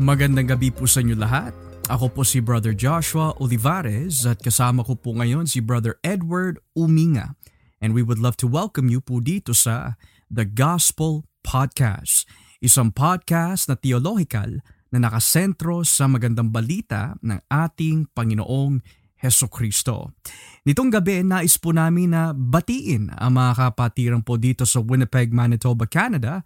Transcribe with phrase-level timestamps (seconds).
[0.00, 1.52] Magandang gabi po sa inyo lahat.
[1.92, 7.36] Ako po si Brother Joshua Olivares at kasama ko po ngayon si Brother Edward Uminga.
[7.84, 10.00] And we would love to welcome you po dito sa
[10.32, 12.24] The Gospel Podcast.
[12.64, 18.80] Isang podcast na theological na nakasentro sa magandang balita ng ating Panginoong
[19.20, 20.16] Heso Kristo.
[20.64, 25.84] Nitong gabi, nais po namin na batiin ang mga kapatiran po dito sa Winnipeg, Manitoba,
[25.84, 26.40] Canada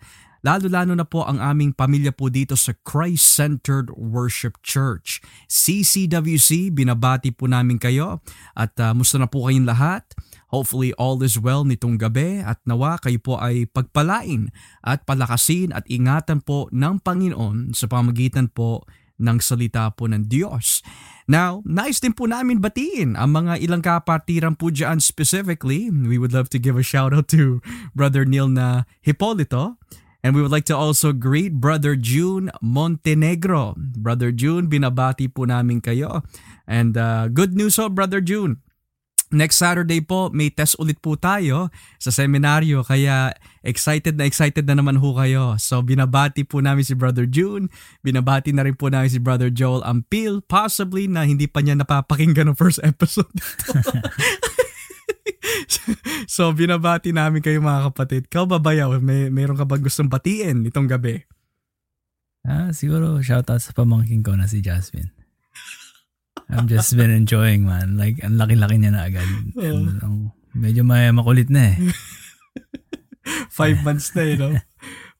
[0.44, 5.24] Lalo-lalo na po ang aming pamilya po dito sa Christ-Centered Worship Church.
[5.48, 8.20] CCWC, binabati po namin kayo
[8.52, 10.04] at uh, musta na po kayong lahat.
[10.52, 14.52] Hopefully all is well nitong gabi at nawa kayo po ay pagpalain
[14.84, 18.84] at palakasin at ingatan po ng Panginoon sa pamagitan po
[19.16, 20.84] ng salita po ng Diyos.
[21.24, 25.88] Now, nais din po namin batiin ang mga ilang kapatiran po dyan specifically.
[25.88, 27.64] We would love to give a shout out to
[27.96, 29.80] Brother Neil na Hipolito
[30.24, 33.76] And we would like to also greet Brother June Montenegro.
[33.76, 36.24] Brother June, binabati po namin kayo.
[36.64, 38.64] And uh, good news ho, Brother June.
[39.34, 43.34] Next Saturday po, may test ulit po tayo sa seminaryo kaya
[43.66, 45.60] excited na excited na naman ho kayo.
[45.60, 47.66] So binabati po namin si Brother June,
[48.00, 52.48] binabati na rin po namin si Brother Joel Ampil, possibly na hindi pa niya napapakinggan
[52.52, 53.28] ng first episode.
[56.34, 58.22] so, binabati namin kayo mga kapatid.
[58.28, 61.24] Kau babayaw, may meron ka ba gustong batiin itong gabi?
[62.44, 65.10] Ah, siguro shoutout sa pamangkin ko na si Jasmine.
[66.52, 67.96] I've just been enjoying man.
[67.96, 69.24] Like, ang laki-laki niya na agad.
[69.56, 69.64] Oh.
[69.64, 71.76] And, medyo may makulit na eh.
[73.58, 74.48] Five months na eh, no?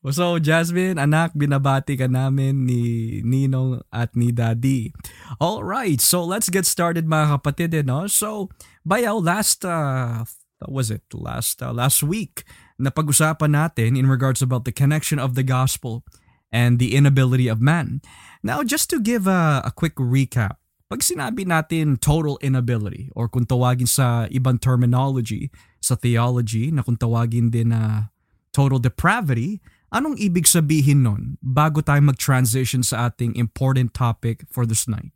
[0.05, 4.93] So, Jasmine, anak, binabati ka namin ni Ninong at ni Daddy.
[5.41, 8.05] All right, so let's get started mga kapatid, eh, no?
[8.05, 8.53] So,
[8.85, 10.29] bayaw, last, uh,
[10.69, 12.45] was it, last, uh, last week,
[12.77, 16.05] napag-usapan natin in regards about the connection of the gospel
[16.53, 18.05] and the inability of man.
[18.45, 20.61] Now, just to give a, a quick recap,
[20.93, 25.49] pag sinabi natin total inability or kung tawagin sa ibang terminology
[25.81, 28.13] sa theology na kung tawagin din na
[28.53, 29.65] total depravity,
[29.95, 35.15] Anong ibig sabihin nun bago tayo mag-transition sa ating important topic for this night?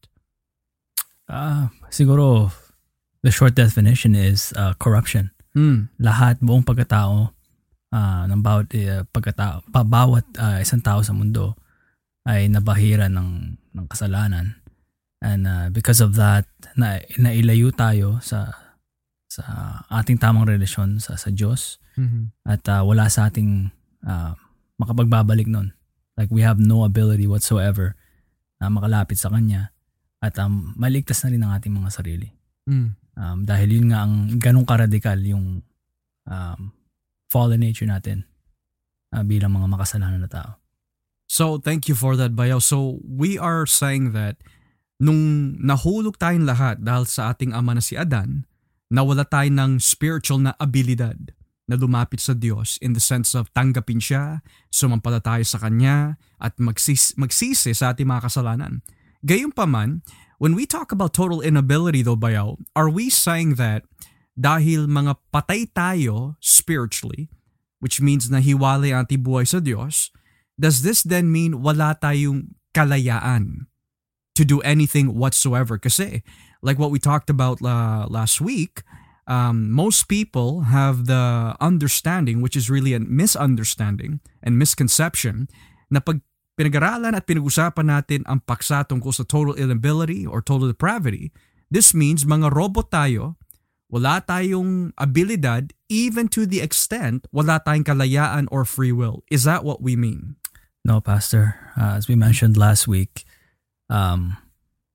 [1.26, 2.54] Uh, siguro,
[3.26, 5.34] the short definition is uh, corruption.
[5.58, 5.90] Mm.
[5.98, 7.34] Lahat, buong pagkatao
[7.90, 11.58] uh, ng bawat uh, pagkatao, pa, bawat uh, isang tao sa mundo
[12.22, 14.62] ay nabahira ng, ng kasalanan.
[15.18, 16.46] And uh, because of that,
[16.78, 18.54] na, nailayo tayo sa
[19.28, 19.44] sa
[19.92, 22.48] ating tamang relasyon sa sa Diyos mm-hmm.
[22.48, 23.68] at uh, wala sa ating
[24.08, 24.32] uh,
[24.78, 25.74] makapagbabalik nun.
[26.18, 27.94] Like we have no ability whatsoever
[28.58, 29.70] na makalapit sa Kanya
[30.18, 32.28] at um, maligtas na rin ang ating mga sarili.
[32.66, 32.90] Mm.
[33.18, 35.62] Um, dahil yun nga ang ganong karadikal yung
[36.26, 36.60] um,
[37.30, 38.26] fallen nature natin
[39.14, 40.50] uh, bilang mga makasalanan na tao.
[41.28, 42.58] So, thank you for that, Bayaw.
[42.58, 44.40] So, we are saying that
[44.96, 48.48] nung nahulog tayong lahat dahil sa ating ama na si Adan,
[48.88, 51.36] nawala tayo ng spiritual na abilidad
[51.68, 54.40] na lumapit sa Diyos in the sense of tanggapin siya,
[54.72, 58.80] sumampalataya sa Kanya, at magsis- magsisi sa ating mga kasalanan.
[59.20, 60.00] Gayunpaman,
[60.40, 63.84] when we talk about total inability though, Bayaw, are we saying that
[64.32, 67.28] dahil mga patay tayo spiritually,
[67.84, 70.08] which means na hiwalay ang ating buhay sa Diyos,
[70.56, 73.68] does this then mean wala tayong kalayaan
[74.38, 75.76] to do anything whatsoever?
[75.76, 76.22] Kasi,
[76.62, 78.86] like what we talked about uh, last week,
[79.28, 85.46] um, most people have the understanding, which is really a misunderstanding and misconception,
[85.92, 86.24] na pag
[86.58, 91.30] pinag-aralan at pinag-usapan natin ang paksa tungkol sa total inability or total depravity,
[91.70, 93.38] this means mga robot tayo,
[93.92, 99.24] wala tayong abilidad even to the extent wala tayong kalayaan or free will.
[99.32, 100.36] Is that what we mean?
[100.84, 101.56] No, Pastor.
[101.76, 103.24] Uh, as we mentioned last week,
[103.88, 104.36] um,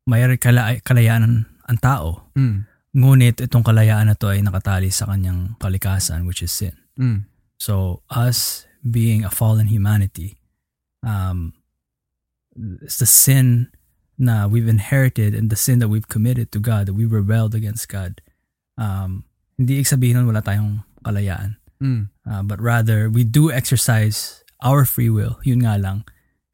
[0.05, 2.29] may kalayaan ang tao.
[2.37, 2.69] Mm.
[2.93, 6.77] Ngunit itong kalayaan na to ay nakatali sa kanyang kalikasan which is sin.
[6.93, 7.25] Mm.
[7.57, 10.37] So us being a fallen humanity,
[11.01, 11.57] um,
[12.85, 13.73] it's the sin
[14.17, 17.89] na we've inherited and the sin that we've committed to God, that we rebelled against
[17.89, 18.21] God.
[18.77, 19.25] Um,
[19.57, 21.57] hindi sabihin nun wala tayong kalayaan.
[21.81, 22.09] Mm.
[22.29, 25.41] Uh, but rather, we do exercise our free will.
[25.43, 26.05] Yun nga lang,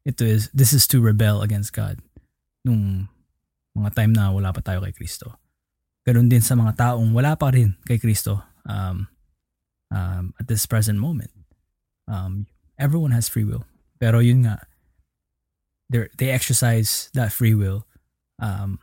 [0.08, 2.00] ito is, this is to rebel against God.
[2.64, 3.08] Nung
[3.76, 5.36] mga time na wala pa tayo kay Kristo.
[6.06, 9.08] Ganun din sa mga taong wala pa rin kay Kristo um,
[9.92, 11.30] um, at this present moment.
[12.08, 12.48] Um,
[12.80, 13.68] everyone has free will.
[14.00, 14.64] Pero yun nga,
[15.90, 17.84] they exercise that free will
[18.40, 18.80] um,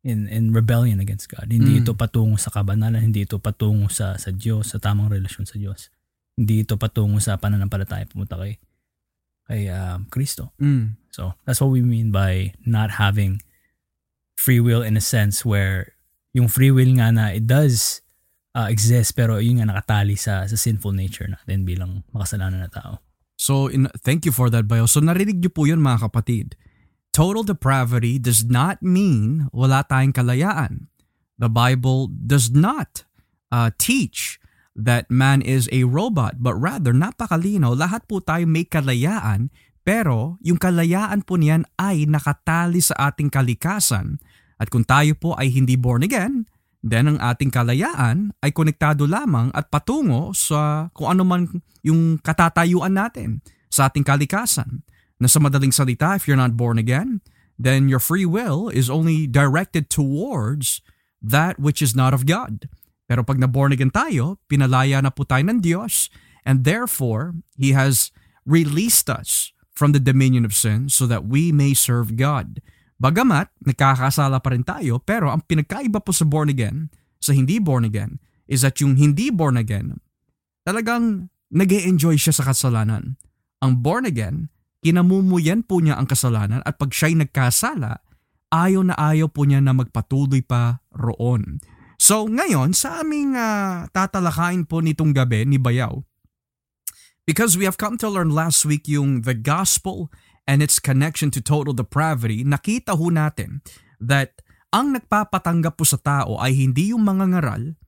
[0.00, 1.52] in in rebellion against God.
[1.52, 1.80] Hindi mm.
[1.84, 5.92] ito patungo sa kabanalan, hindi ito patungo sa sa Diyos, sa tamang relasyon sa Diyos.
[6.38, 8.56] Hindi ito patungo sa pananampalataya pumunta kay
[9.44, 10.56] kay um, Kristo.
[10.56, 10.96] Mm.
[11.12, 13.44] So that's what we mean by not having
[14.40, 15.92] free will in a sense where
[16.32, 18.00] yung free will nga na it does
[18.56, 23.04] uh, exist pero yun nga nakatali sa sa sinful nature natin bilang makasalanan na tao.
[23.36, 24.88] So in, thank you for that Bayo.
[24.88, 26.56] So narinig niyo po yun mga kapatid.
[27.12, 30.88] Total depravity does not mean wala tayong kalayaan.
[31.36, 33.04] The Bible does not
[33.52, 34.40] uh, teach
[34.72, 39.52] that man is a robot but rather napakalinaw lahat po tayo may kalayaan
[39.82, 44.22] pero yung kalayaan po niyan ay nakatali sa ating kalikasan
[44.60, 46.44] at kung tayo po ay hindi born again
[46.80, 51.48] then ang ating kalayaan ay konektado lamang at patungo sa kung ano man
[51.80, 53.40] yung katatayuan natin
[53.72, 54.84] sa ating kalikasan
[55.20, 57.24] na sa madaling salita if you're not born again
[57.60, 60.80] then your free will is only directed towards
[61.20, 62.68] that which is not of God
[63.10, 66.06] pero pag na-born again tayo, pinalaya na po tayo ng Diyos
[66.46, 68.14] and therefore, He has
[68.46, 72.62] released us from the dominion of sin so that we may serve God.
[73.00, 77.88] Bagamat, nagkakasala pa rin tayo, pero ang pinagkaiba po sa born again, sa hindi born
[77.88, 80.04] again, is that yung hindi born again,
[80.68, 83.16] talagang nag enjoy siya sa kasalanan.
[83.64, 84.52] Ang born again,
[84.84, 88.04] kinamumuyan po niya ang kasalanan at pag siya'y nagkasala,
[88.52, 91.56] ayaw na ayaw po niya na magpatuloy pa roon.
[91.96, 96.04] So ngayon sa aming uh, tatalakayin po nitong gabi ni Bayaw,
[97.24, 100.12] because we have come to learn last week yung the gospel
[100.50, 103.62] and its connection to total depravity, nakita ho natin
[104.02, 104.42] that
[104.74, 107.78] ang nagpapatanggap po sa tao ay hindi yung mga ngaral,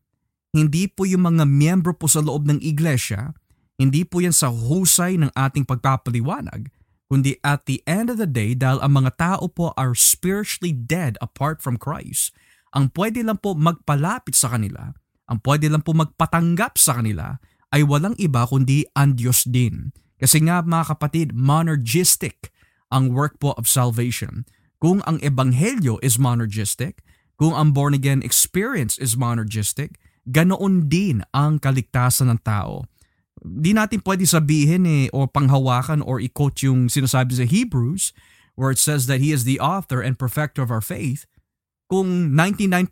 [0.54, 3.34] hindi po yung mga miyembro po sa loob ng iglesia,
[3.82, 6.70] hindi po yan sa husay ng ating pagpapaliwanag,
[7.10, 11.18] kundi at the end of the day dahil ang mga tao po are spiritually dead
[11.18, 12.30] apart from Christ
[12.72, 14.96] ang pwede lang po magpalapit sa kanila,
[15.28, 17.36] ang pwede lang po magpatanggap sa kanila
[17.72, 19.92] ay walang iba kundi ang Diyos din.
[20.16, 22.51] Kasi nga mga kapatid, monergistic
[22.92, 24.44] ang work po of salvation.
[24.76, 27.00] Kung ang ebanghelyo is monergistic,
[27.40, 29.96] kung ang born again experience is monergistic,
[30.28, 32.86] ganoon din ang kaligtasan ng tao.
[33.42, 38.14] Di natin pwede sabihin eh, o panghawakan or i-quote yung sinasabi sa Hebrews
[38.54, 41.26] where it says that He is the author and perfecter of our faith
[41.92, 42.88] kung 99%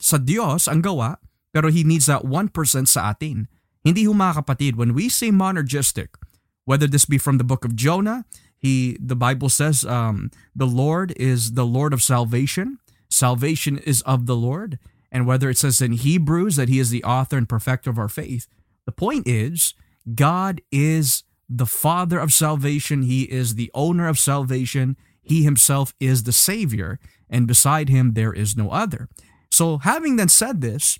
[0.00, 1.20] sa Diyos ang gawa,
[1.52, 2.48] pero He needs that 1%
[2.88, 3.44] sa atin.
[3.84, 6.16] Hindi ho mga kapatid, when we say monergistic,
[6.64, 8.24] whether this be from the book of Jonah,
[8.58, 12.78] he the Bible says um, the Lord is the Lord of salvation.
[13.08, 14.78] Salvation is of the Lord.
[15.10, 18.10] And whether it says in Hebrews that he is the author and perfecter of our
[18.10, 18.46] faith,
[18.84, 19.72] the point is
[20.14, 23.02] God is the father of salvation.
[23.02, 24.96] He is the owner of salvation.
[25.22, 27.00] He himself is the savior
[27.30, 29.08] and beside him there is no other.
[29.50, 30.98] So having then said this,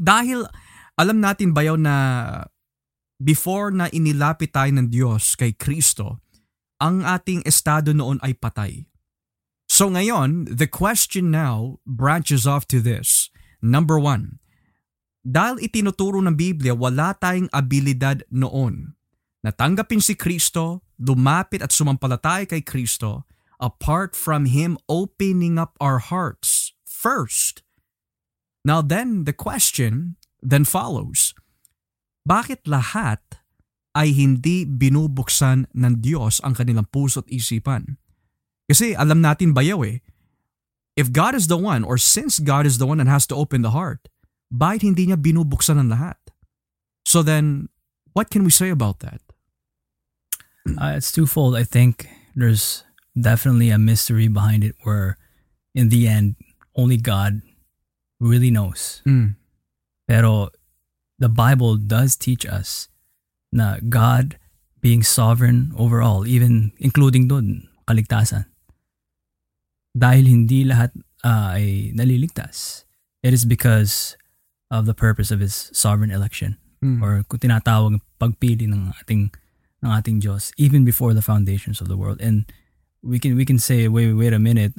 [0.00, 0.46] dahil
[0.98, 1.96] alam natin bayaw na
[3.20, 6.24] before na inilapit tayo ng Diyos kay Kristo,
[6.80, 8.88] ang ating estado noon ay patay.
[9.70, 13.30] So ngayon, the question now branches off to this.
[13.62, 14.40] Number one,
[15.20, 18.96] dahil itinuturo ng Biblia, wala tayong abilidad noon.
[19.44, 23.28] Natanggapin si Kristo, lumapit at sumampalataya kay Kristo,
[23.60, 27.60] apart from Him opening up our hearts first.
[28.64, 31.36] Now then, the question then follows,
[32.24, 33.39] bakit lahat
[33.96, 37.98] ay hindi binubuksan ng Diyos ang kanilang puso at isipan?
[38.70, 39.98] Kasi alam natin bayaw eh,
[40.94, 43.66] if God is the one or since God is the one that has to open
[43.66, 44.06] the heart,
[44.50, 46.18] bakit hindi niya binubuksan ng lahat?
[47.02, 47.70] So then,
[48.14, 49.18] what can we say about that?
[50.66, 51.56] Uh, it's twofold.
[51.56, 52.06] I think
[52.36, 52.84] there's
[53.18, 55.16] definitely a mystery behind it where
[55.74, 56.36] in the end
[56.76, 57.42] only God
[58.20, 59.02] really knows.
[59.06, 59.34] Mm.
[60.06, 60.50] Pero
[61.18, 62.88] the Bible does teach us
[63.52, 64.38] na God
[64.80, 68.46] being sovereign over all, even including doon, kaligtasan.
[69.92, 70.94] Dahil hindi lahat
[71.26, 72.86] uh, ay naliligtas,
[73.22, 74.16] it is because
[74.70, 76.56] of the purpose of His sovereign election.
[76.80, 77.02] Mm.
[77.02, 79.34] Or kung tinatawag pagpili ng ating
[79.84, 82.22] ng ating Diyos even before the foundations of the world.
[82.24, 82.48] And
[83.02, 84.72] we can we can say wait wait a minute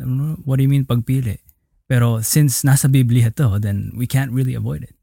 [0.45, 1.41] what do you mean pagpili
[1.89, 4.95] pero since nasa Biblia to then we can't really avoid it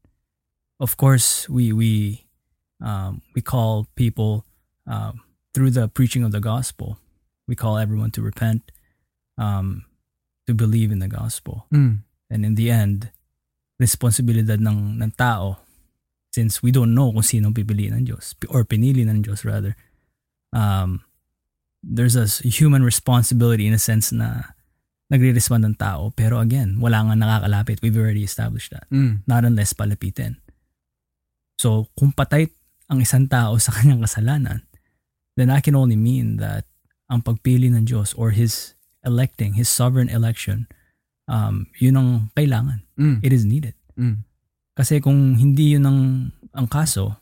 [0.79, 2.23] of course we we
[2.81, 4.45] um, we call people
[4.87, 5.21] um,
[5.53, 6.97] through the preaching of the gospel
[7.47, 8.71] we call everyone to repent
[9.37, 9.85] um,
[10.47, 11.99] to believe in the gospel mm.
[12.29, 13.11] and in the end
[13.79, 15.57] responsibilidad ng ng tao
[16.31, 19.75] since we don't know kung sino pipiliin ng Diyos or pinili ng Diyos rather
[20.53, 21.01] um,
[21.83, 24.55] there's a human responsibility in a sense na
[25.09, 26.13] nagre-respond ng tao.
[26.13, 27.81] Pero again, wala nga nakakalapit.
[27.81, 28.85] We've already established that.
[28.93, 29.25] Mm.
[29.25, 30.37] Not unless palapitin.
[31.59, 32.47] So, kung patay
[32.89, 34.65] ang isang tao sa kanyang kasalanan,
[35.37, 36.65] then that can only mean that
[37.09, 38.73] ang pagpili ng Diyos or His
[39.05, 40.67] electing, His sovereign election,
[41.29, 42.83] um, yun ang kailangan.
[42.97, 43.21] Mm.
[43.21, 43.77] It is needed.
[43.97, 44.25] Mm.
[44.73, 45.99] Kasi kung hindi yun ang,
[46.53, 47.17] ang kaso,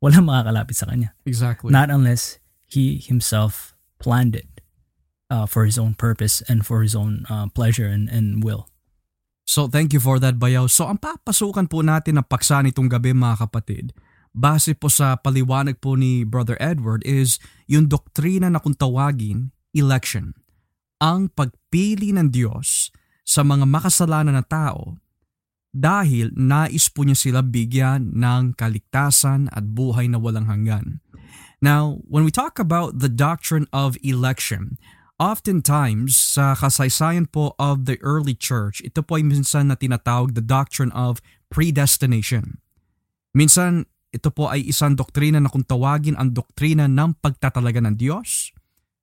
[0.00, 1.12] wala makakalapit sa Kanya.
[1.24, 1.72] Exactly.
[1.72, 4.60] Not unless He Himself planned it
[5.32, 8.68] uh, for His own purpose and for His own uh, pleasure and, and will.
[9.46, 10.66] So thank you for that, Bayaw.
[10.66, 13.94] So ang papasukan po natin ng paksa nitong gabi mga kapatid,
[14.36, 20.36] base po sa paliwanag po ni Brother Edward is yung doktrina na kung tawagin, election.
[21.00, 22.92] Ang pagpili ng Diyos
[23.24, 25.00] sa mga makasalanan na tao
[25.72, 31.00] dahil nais po niya sila bigyan ng kaligtasan at buhay na walang hanggan.
[31.60, 34.76] Now, when we talk about the doctrine of election,
[35.16, 40.44] Oftentimes, sa kasaysayan po of the early church, ito po ay minsan na tinatawag the
[40.44, 42.60] doctrine of predestination.
[43.32, 48.50] Minsan, ito po ay isang doktrina na kung tawagin ang doktrina ng pagtatalaga ng Diyos,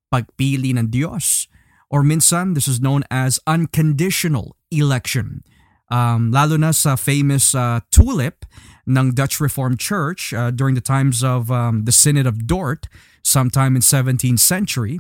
[0.10, 1.48] pagpili ng Diyos,
[1.94, 5.46] or minsan this is known as unconditional election.
[5.94, 8.50] Um, lalo na sa famous uh, tulip
[8.90, 12.90] ng Dutch Reformed Church uh, during the times of um, the Synod of Dort
[13.22, 14.98] sometime in 17th century,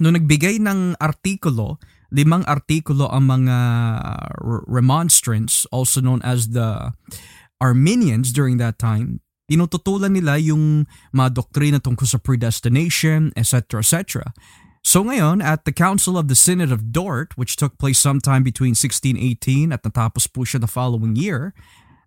[0.00, 1.76] Nung nagbigay ng artikulo,
[2.08, 3.56] limang artikulo ang mga
[4.64, 6.96] remonstrants, also known as the
[7.60, 13.84] Arminians during that time, tinututulan nila yung mga doktrina tungkol sa predestination, etc.
[13.84, 14.32] etc.
[14.80, 18.72] So ngayon, at the Council of the Synod of Dort, which took place sometime between
[18.72, 21.52] 1618 at natapos po siya the following year,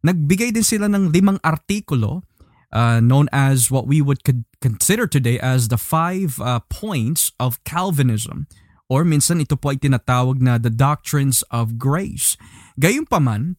[0.02, 2.26] nagbigay din sila ng limang artikulo
[2.74, 4.26] uh, known as what we would
[4.60, 8.50] consider today as the five uh, points of Calvinism.
[8.90, 12.36] Or minsan ito po ay tinatawag na the doctrines of grace.
[12.82, 13.56] Gayunpaman,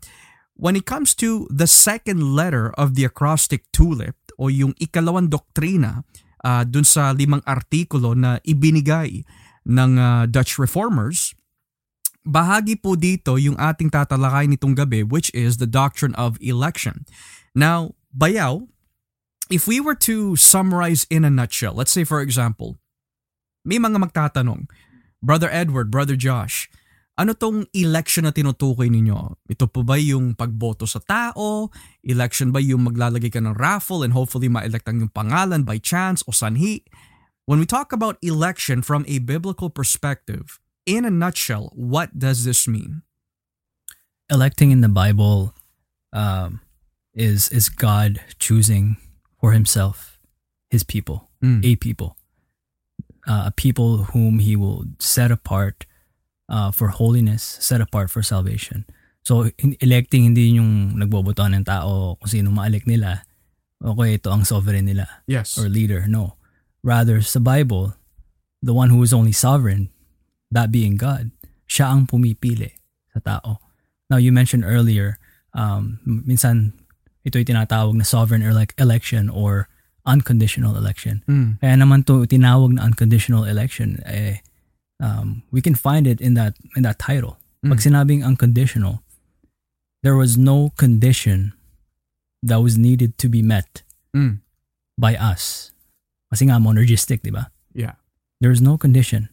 [0.54, 6.06] when it comes to the second letter of the acrostic tulip o yung ikalawang doktrina
[6.46, 9.26] uh, dun sa limang artikulo na ibinigay
[9.66, 11.34] ng uh, Dutch Reformers,
[12.24, 17.04] bahagi po dito yung ating tatalakay nitong gabi which is the doctrine of election.
[17.54, 18.64] Now, bayaw,
[19.50, 22.78] if we were to summarize in a nutshell, let's say for example,
[23.64, 24.68] may mga magtatanong,
[25.24, 26.68] Brother Edward, Brother Josh,
[27.14, 29.38] ano tong election na tinutukoy ninyo?
[29.46, 31.70] Ito po ba yung pagboto sa tao?
[32.02, 36.26] Election ba yung maglalagay ka ng raffle and hopefully ma-elect ang yung pangalan by chance
[36.26, 36.82] o sanhi?
[37.46, 42.66] When we talk about election from a biblical perspective, in a nutshell, what does this
[42.66, 43.02] mean?
[44.32, 45.54] Electing in the Bible
[46.12, 46.60] um,
[47.12, 48.96] is is God choosing
[49.38, 50.18] for himself
[50.72, 51.60] his people, mm.
[51.62, 52.16] a people,
[53.28, 55.86] uh, a people whom he will set apart
[56.48, 58.84] uh, for holiness, set apart for salvation.
[59.24, 59.48] So,
[59.80, 63.24] electing hindi yung nagboboto ng tao kung sino ma-elect nila.
[63.80, 65.08] Okay, ito ang sovereign nila.
[65.24, 65.56] Yes.
[65.56, 66.04] Or leader.
[66.04, 66.36] No.
[66.84, 67.96] Rather, sa Bible,
[68.60, 69.88] the one who is only sovereign,
[70.52, 71.32] that being God,
[71.64, 72.76] siya ang pumipili
[73.16, 73.64] sa tao.
[74.12, 75.16] Now, you mentioned earlier,
[75.56, 76.76] um, minsan
[77.24, 78.44] ito ay tinatawag na sovereign
[78.76, 79.72] election or
[80.04, 81.24] unconditional election.
[81.24, 81.56] Mm.
[81.64, 84.43] Kaya naman to tinawag na unconditional election eh
[85.04, 87.36] um, we can find it in that in that title.
[87.60, 87.76] Mm.
[87.76, 89.04] Pag sinabing unconditional,
[90.00, 91.52] there was no condition
[92.40, 93.84] that was needed to be met
[94.16, 94.40] mm.
[94.96, 95.76] by us.
[96.32, 97.52] Kasi nga monergistic, di ba?
[97.76, 98.00] Yeah.
[98.40, 99.28] There is no condition.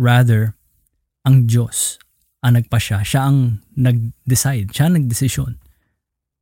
[0.00, 0.56] Rather,
[1.28, 2.00] ang Diyos
[2.40, 3.04] ang nagpasya.
[3.04, 4.72] Siya ang nag-decide.
[4.72, 5.60] Siya ang nag-desisyon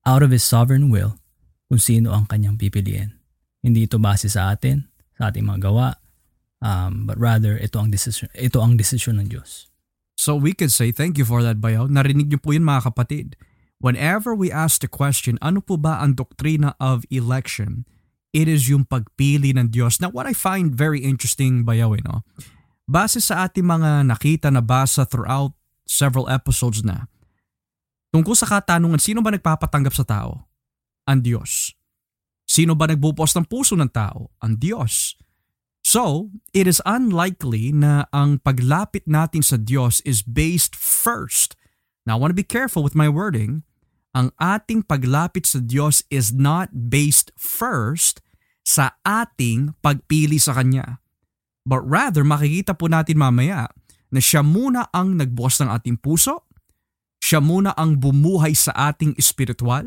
[0.06, 1.18] out of His sovereign will
[1.66, 3.18] kung sino ang kanyang pipiliin.
[3.60, 4.86] Hindi ito base sa atin,
[5.18, 5.97] sa ating mga gawa,
[6.62, 9.70] um, but rather ito ang decision, ito ang desisyon ng Diyos.
[10.18, 11.86] So we could say, thank you for that, Bayaw.
[11.86, 13.38] Narinig niyo po yun mga kapatid.
[13.78, 17.86] Whenever we ask the question, ano po ba ang doktrina of election?
[18.34, 20.02] It is yung pagpili ng Diyos.
[20.02, 22.26] Now, what I find very interesting, Bayaw, eh, no?
[22.88, 25.54] base sa ating mga nakita na basa throughout
[25.86, 27.06] several episodes na,
[28.08, 30.48] Tungkol sa katanungan, sino ba nagpapatanggap sa tao?
[31.04, 31.76] Ang Diyos.
[32.48, 34.32] Sino ba nagbubuos ng puso ng tao?
[34.40, 35.12] Ang Diyos.
[35.84, 41.56] So, it is unlikely na ang paglapit natin sa Diyos is based first.
[42.04, 43.64] Now, I want to be careful with my wording.
[44.12, 48.20] Ang ating paglapit sa Diyos is not based first
[48.66, 51.00] sa ating pagpili sa Kanya.
[51.64, 53.68] But rather, makikita po natin mamaya
[54.08, 56.48] na siya muna ang nagbuos ng ating puso,
[57.20, 59.84] siya muna ang bumuhay sa ating espiritual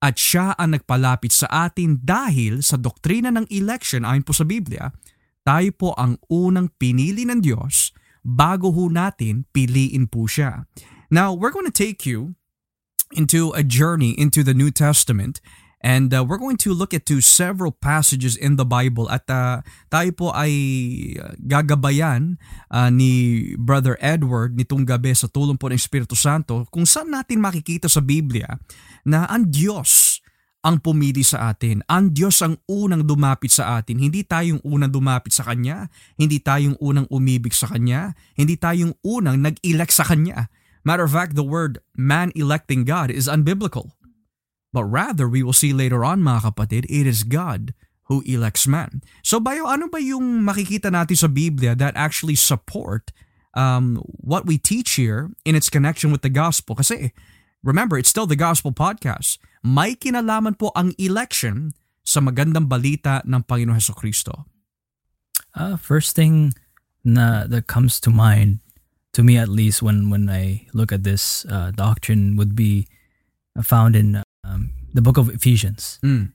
[0.00, 4.88] at siya ang nagpalapit sa atin dahil sa doktrina ng election ayon po sa Biblia,
[5.44, 7.92] tayo po ang unang pinili ng Diyos
[8.24, 10.64] bago ho natin piliin po siya.
[11.12, 12.36] Now, we're going to take you
[13.12, 15.42] into a journey into the New Testament
[15.80, 20.12] And uh, we're going to look into several passages in the Bible at uh, tayo
[20.12, 20.52] po ay
[21.16, 22.36] uh, gagabayan
[22.68, 27.40] uh, ni Brother Edward nitong gabi sa tulong po ng Espiritu Santo kung saan natin
[27.40, 28.60] makikita sa Biblia
[29.08, 30.20] na ang Diyos
[30.60, 31.80] ang pumili sa atin.
[31.88, 33.96] Ang Diyos ang unang dumapit sa atin.
[33.96, 35.88] Hindi tayong unang dumapit sa Kanya.
[36.20, 38.12] Hindi tayong unang umibig sa Kanya.
[38.36, 40.52] Hindi tayong unang nag-elect sa Kanya.
[40.84, 43.96] Matter of fact, the word man electing God is unbiblical.
[44.72, 47.74] But rather, we will see later on mga kapatid, it is God
[48.10, 49.02] who elects man.
[49.22, 53.14] So bayo, ano ba yung makikita natin sa Biblia that actually support
[53.54, 56.74] um, what we teach here in its connection with the gospel?
[56.74, 57.14] Kasi
[57.62, 59.38] remember, it's still the gospel podcast.
[59.62, 61.70] May kinalaman po ang election
[62.02, 64.46] sa magandang balita ng Panginoon Heso Kristo.
[65.54, 66.54] Uh, first thing
[67.06, 68.58] na that comes to mind,
[69.14, 72.90] to me at least, when, when I look at this uh, doctrine would be
[73.62, 75.98] found in um, the book of Ephesians.
[76.02, 76.32] Mm.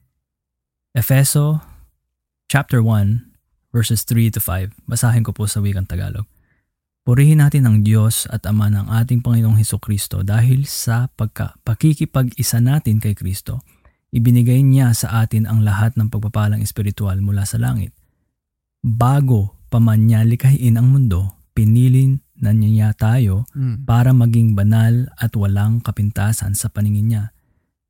[0.95, 1.61] Efeso
[2.47, 3.31] chapter 1
[3.75, 4.71] verses 3 to 5.
[4.87, 6.23] Basahin ko po sa wikang Tagalog.
[7.05, 12.57] Purihin natin ang Diyos at Ama ng ating Panginoong Heso Kristo dahil sa pagka, pakikipag-isa
[12.57, 13.61] natin kay Kristo,
[14.09, 17.93] ibinigay niya sa atin ang lahat ng pagpapalang espiritual mula sa langit.
[18.81, 23.85] Bago pa man niya likhain ang mundo, pinili na niya tayo Mm.
[23.85, 27.23] para maging banal at walang kapintasan sa paningin niya.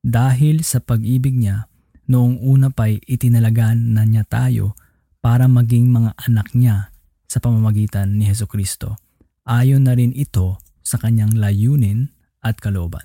[0.05, 1.65] Dahil sa pag-ibig niya,
[2.05, 4.77] noong una pa'y itinalagan na niya tayo
[5.18, 6.94] para maging mga anak niya
[7.25, 9.01] sa pamamagitan ni Heso Kristo.
[9.50, 12.13] Ayon na rin ito sa kanyang layunin
[12.46, 13.01] at kalooban.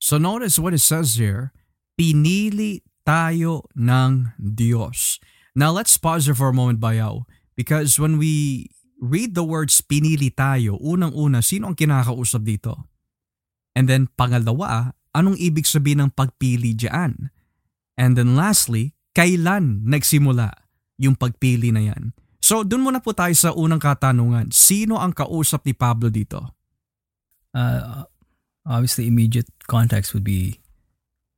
[0.00, 1.52] So notice what it says here,
[2.00, 5.20] pinili tayo ng Diyos.
[5.52, 8.64] Now let's pause here for a moment, Bayaw, because when we
[8.96, 12.88] read the words pinili tayo, unang-una, sino ang kinakausap dito?
[13.76, 17.32] And then pangalawa, anong ibig sabihin ng pagpili diyan?
[17.96, 20.52] And then lastly, kailan nagsimula
[21.00, 22.12] yung pagpili na yan?
[22.44, 24.52] So dun muna po tayo sa unang katanungan.
[24.52, 26.54] Sino ang kausap ni Pablo dito?
[27.56, 28.04] Uh,
[28.68, 30.60] obviously, immediate context would be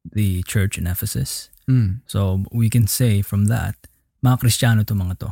[0.03, 1.49] the church in Ephesus.
[1.71, 2.03] Mm.
[2.11, 3.79] So we can say from that,
[4.27, 5.31] mga Kristiyano to mga to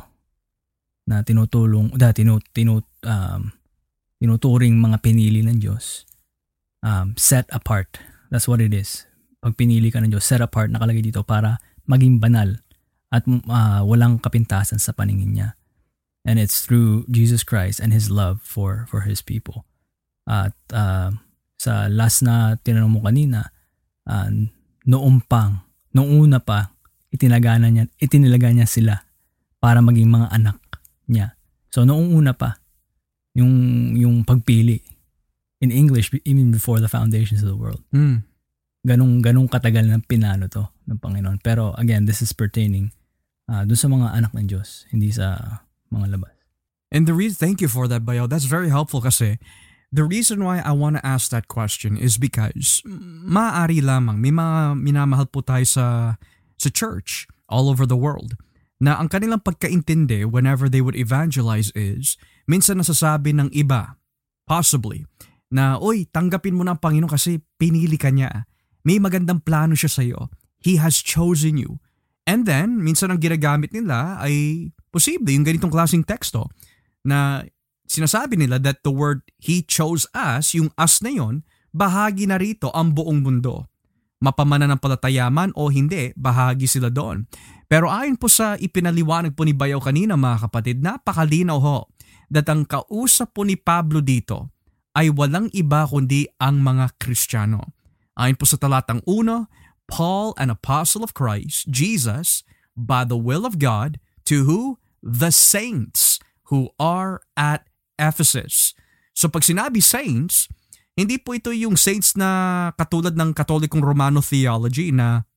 [1.07, 3.51] na tinutulong, da, tinu, tinu, um,
[4.19, 6.03] tinuturing mga pinili ng Diyos.
[6.83, 7.97] Um, set apart.
[8.29, 9.07] That's what it is.
[9.39, 12.59] Pag pinili ka ng Diyos, set apart, nakalagay dito para maging banal
[13.07, 15.49] at uh, walang kapintasan sa paningin niya.
[16.27, 19.63] And it's through Jesus Christ and His love for for His people.
[20.27, 21.15] At uh,
[21.55, 23.47] sa last na tinanong mo kanina,
[24.03, 24.27] uh,
[24.83, 25.63] noong pang,
[25.95, 26.75] noong una pa,
[27.15, 29.07] itinagana niya, itinilaga niya sila
[29.63, 30.59] para maging mga anak
[31.07, 31.39] niya.
[31.71, 32.59] So noong una pa,
[33.39, 34.96] yung yung pagpili
[35.61, 37.81] in English even before the foundations of the world.
[37.93, 38.23] Mm.
[38.85, 41.41] Ganong ganong katagal ng pinano to ng Panginoon.
[41.41, 42.93] Pero again, this is pertaining
[43.49, 46.33] uh, dun sa mga anak ng Diyos, hindi sa mga labas.
[46.87, 48.31] And the reason, thank you for that, Bayo.
[48.31, 49.35] That's very helpful kasi
[49.91, 54.79] the reason why I want to ask that question is because maaari lamang may mga
[54.79, 55.85] minamahal po tayo sa
[56.59, 58.35] sa church all over the world
[58.77, 63.95] na ang kanilang pagkaintindi whenever they would evangelize is minsan nasasabi ng iba
[64.43, 65.07] possibly
[65.53, 68.47] na oy tanggapin mo na ang Panginoon kasi pinili ka niya
[68.83, 70.27] may magandang plano siya sa iyo
[70.59, 71.79] he has chosen you
[72.27, 76.51] and then minsan ang ginagamit nila ay posible yung ganitong klaseng teksto
[77.07, 77.47] na
[77.87, 82.69] sinasabi nila that the word He chose us, yung us na yon, bahagi na rito
[82.75, 83.65] ang buong mundo.
[84.19, 87.25] Mapamananampalataya man o hindi, bahagi sila doon.
[87.69, 91.87] Pero ayon po sa ipinaliwanag po ni Bayaw kanina mga kapatid, napakalinaw ho
[92.27, 94.51] that ang kausap po ni Pablo dito
[94.97, 97.77] ay walang iba kundi ang mga Kristiyano.
[98.17, 99.45] Ayon po sa talatang 1,
[99.85, 102.41] Paul, an apostle of Christ, Jesus,
[102.73, 104.81] by the will of God, to who?
[105.05, 106.17] The saints
[106.49, 107.69] who are at
[108.01, 108.73] Ephesus.
[109.13, 110.49] So pag sinabi saints,
[110.97, 115.29] hindi po ito yung saints na katulad ng katolikong Romano theology na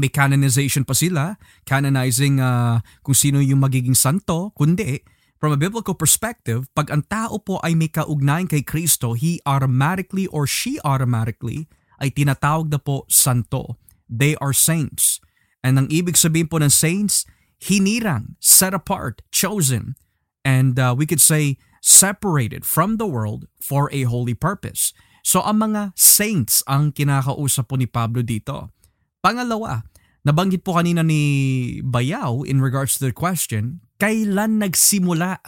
[0.00, 1.36] may canonization pa sila,
[1.68, 5.04] canonizing uh, kung sino yung magiging santo, kundi
[5.38, 10.26] from a biblical perspective, pag ang tao po ay may kaugnayan kay Kristo, he automatically
[10.28, 11.70] or she automatically
[12.02, 13.78] ay tinatawag na po santo.
[14.10, 15.22] They are saints.
[15.62, 17.26] And ang ibig sabihin po ng saints,
[17.58, 19.98] hinirang, set apart, chosen,
[20.46, 24.94] and uh, we could say separated from the world for a holy purpose.
[25.22, 28.70] So ang mga saints ang kinakausap po ni Pablo dito.
[29.18, 29.82] Pangalawa,
[30.22, 35.42] nabanggit po kanina ni Bayaw in regards to the question, kailan nagsimula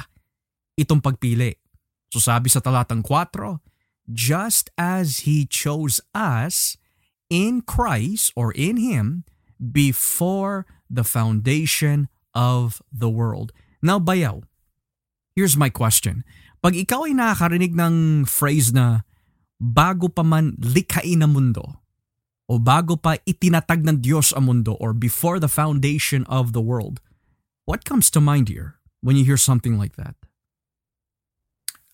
[0.77, 1.57] itong pagpili?
[2.11, 3.63] So sabi sa talatang 4,
[4.11, 6.75] just as He chose us
[7.31, 9.23] in Christ or in Him
[9.57, 13.55] before the foundation of the world.
[13.79, 14.43] Now, bayaw,
[15.39, 16.27] here's my question.
[16.61, 19.07] Pag ikaw ay nakakarinig ng phrase na
[19.57, 21.81] bago pa man likhain ang mundo,
[22.51, 26.99] o bago pa itinatag ng Diyos ang mundo, or before the foundation of the world,
[27.71, 30.19] what comes to mind here when you hear something like that?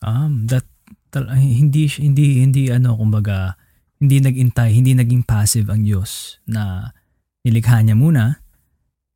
[0.00, 0.64] Um, that
[1.12, 3.60] tal- hindi hindi hindi ano kumbaga
[4.00, 6.92] hindi nagintay, hindi naging passive ang Diyos na
[7.44, 8.40] nilikha niya muna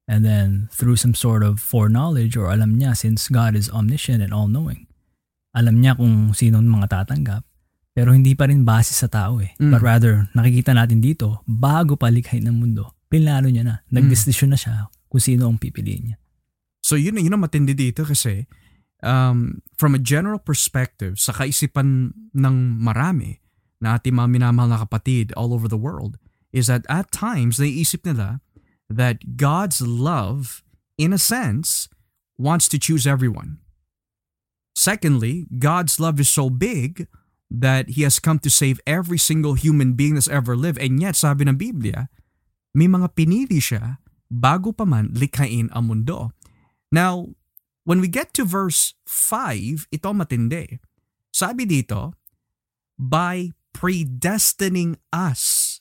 [0.04, 4.36] and then through some sort of foreknowledge or alam niya since God is omniscient and
[4.36, 4.84] all-knowing,
[5.56, 7.44] alam niya kung sino mga tatanggap
[7.90, 9.52] pero hindi pa rin base sa tao eh.
[9.58, 9.74] Mm.
[9.74, 13.74] But rather, nakikita natin dito, bago palikhain ng mundo, pinlano niya na.
[13.90, 16.16] Nagdesisyon na siya kung sino ang pipiliin niya.
[16.80, 18.48] So yun, yun ang matindi dito kasi
[19.02, 23.40] um, from a general perspective, sa kaisipan ng marami
[23.80, 26.20] na ating mga minamahal na kapatid all over the world,
[26.52, 28.40] is that at times, naiisip nila
[28.90, 30.62] that God's love,
[30.98, 31.88] in a sense,
[32.36, 33.62] wants to choose everyone.
[34.74, 37.06] Secondly, God's love is so big
[37.50, 40.78] that He has come to save every single human being that's ever lived.
[40.78, 42.08] And yet, sabi ng Biblia,
[42.74, 43.98] may mga pinili siya
[44.30, 46.30] bago pa man likhain ang mundo.
[46.90, 47.34] Now,
[47.84, 50.78] when we get to verse 5, ito matindi.
[51.30, 52.14] Sabi dito,
[52.98, 55.80] by predestining us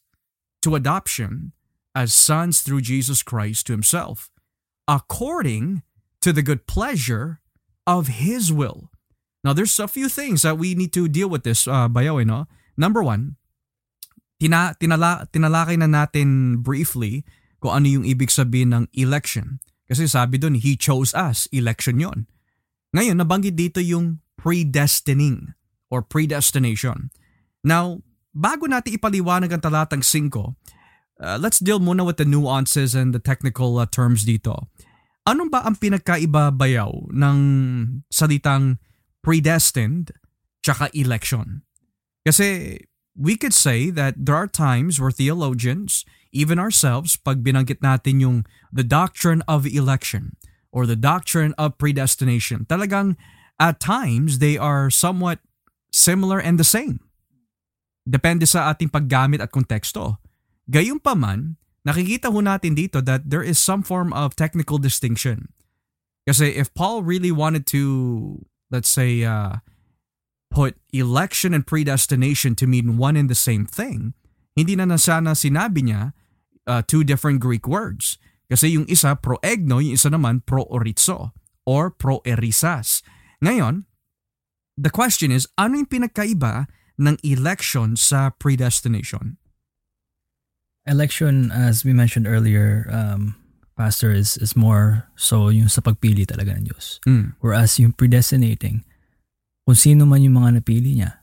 [0.62, 1.52] to adoption
[1.98, 4.30] as sons through Jesus Christ to himself,
[4.88, 5.82] according
[6.22, 7.42] to the good pleasure
[7.90, 8.94] of his will.
[9.44, 12.46] Now, there's a few things that we need to deal with this, uh, bayaw, no?
[12.78, 13.36] Number one,
[14.40, 17.24] tina, tinala, tinalakay na natin briefly
[17.60, 19.60] kung ano yung ibig sabihin ng election.
[19.90, 21.50] Kasi sabi doon, He chose us.
[21.50, 22.30] Election yon.
[22.94, 25.58] Ngayon, nabanggit dito yung predestining
[25.90, 27.10] or predestination.
[27.66, 30.56] Now, bago natin ipaliwanag ang talatang 5,
[31.20, 34.70] uh, let's deal muna with the nuances and the technical uh, terms dito.
[35.28, 37.38] Ano ba ang pinagkaiba bayaw ng
[38.10, 38.80] salitang
[39.22, 40.16] predestined
[40.64, 41.66] tsaka election?
[42.24, 42.78] Kasi
[43.18, 48.38] we could say that there are times where theologians even ourselves, pag binanggit natin yung
[48.70, 50.38] the doctrine of election
[50.70, 53.18] or the doctrine of predestination, talagang
[53.58, 55.42] at times they are somewhat
[55.90, 57.02] similar and the same.
[58.06, 60.22] Depende sa ating paggamit at konteksto.
[60.70, 65.50] Gayunpaman, nakikita ho natin dito that there is some form of technical distinction.
[66.30, 69.66] Kasi if Paul really wanted to, let's say, uh,
[70.50, 74.14] put election and predestination to mean one and the same thing,
[74.58, 76.12] hindi na na sana sinabi niya
[76.68, 78.18] uh, two different Greek words.
[78.50, 81.32] Kasi yung isa pro-egno, yung isa naman pro-orizo
[81.70, 83.06] or pro-erisas.
[83.46, 83.86] Ngayon,
[84.74, 86.66] the question is, ano yung pinagkaiba
[86.98, 89.38] ng election sa predestination?
[90.90, 93.38] Election, as we mentioned earlier, um,
[93.78, 96.98] Pastor, is, is more so yung sa pagpili talaga ng Diyos.
[97.06, 97.38] Mm.
[97.40, 98.82] Whereas yung predestinating,
[99.70, 101.22] kung sino man yung mga napili niya,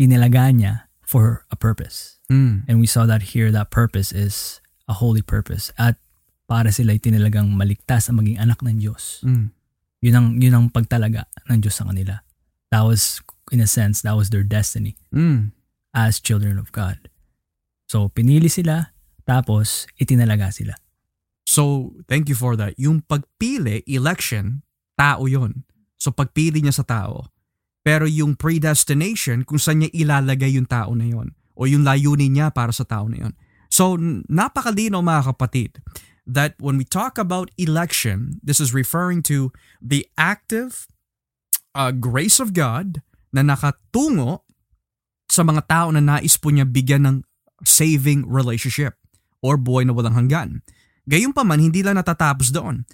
[0.00, 2.16] inalaga niya for a purpose.
[2.32, 2.64] Mm.
[2.64, 5.68] And we saw that here, that purpose is a holy purpose.
[5.76, 6.00] At
[6.48, 9.20] para sila tinalagang maligtas ang maging anak ng Diyos.
[9.20, 9.52] Mm.
[10.00, 12.24] Yun ang, yun ang pagtalaga ng Diyos sa kanila.
[12.72, 13.20] That was,
[13.52, 15.52] in a sense, that was their destiny mm.
[15.92, 17.04] as children of God.
[17.84, 18.96] So, pinili sila,
[19.28, 20.72] tapos itinalaga sila.
[21.44, 22.80] So, thank you for that.
[22.80, 24.64] Yung pagpili, election,
[24.96, 25.68] tao yon.
[26.00, 27.31] So, pagpili niya sa tao.
[27.82, 32.54] Pero yung predestination, kung saan niya ilalagay yung tao na yon o yung layunin niya
[32.54, 33.34] para sa tao na yon.
[33.72, 33.98] So,
[34.30, 35.82] napakalino mga kapatid
[36.28, 39.50] that when we talk about election, this is referring to
[39.82, 40.86] the active
[41.74, 43.02] uh, grace of God
[43.34, 44.46] na nakatungo
[45.26, 47.16] sa mga tao na nais po niya bigyan ng
[47.64, 49.00] saving relationship
[49.40, 50.60] or buhay na walang hanggan.
[51.08, 52.86] Gayunpaman, hindi lang natatapos doon.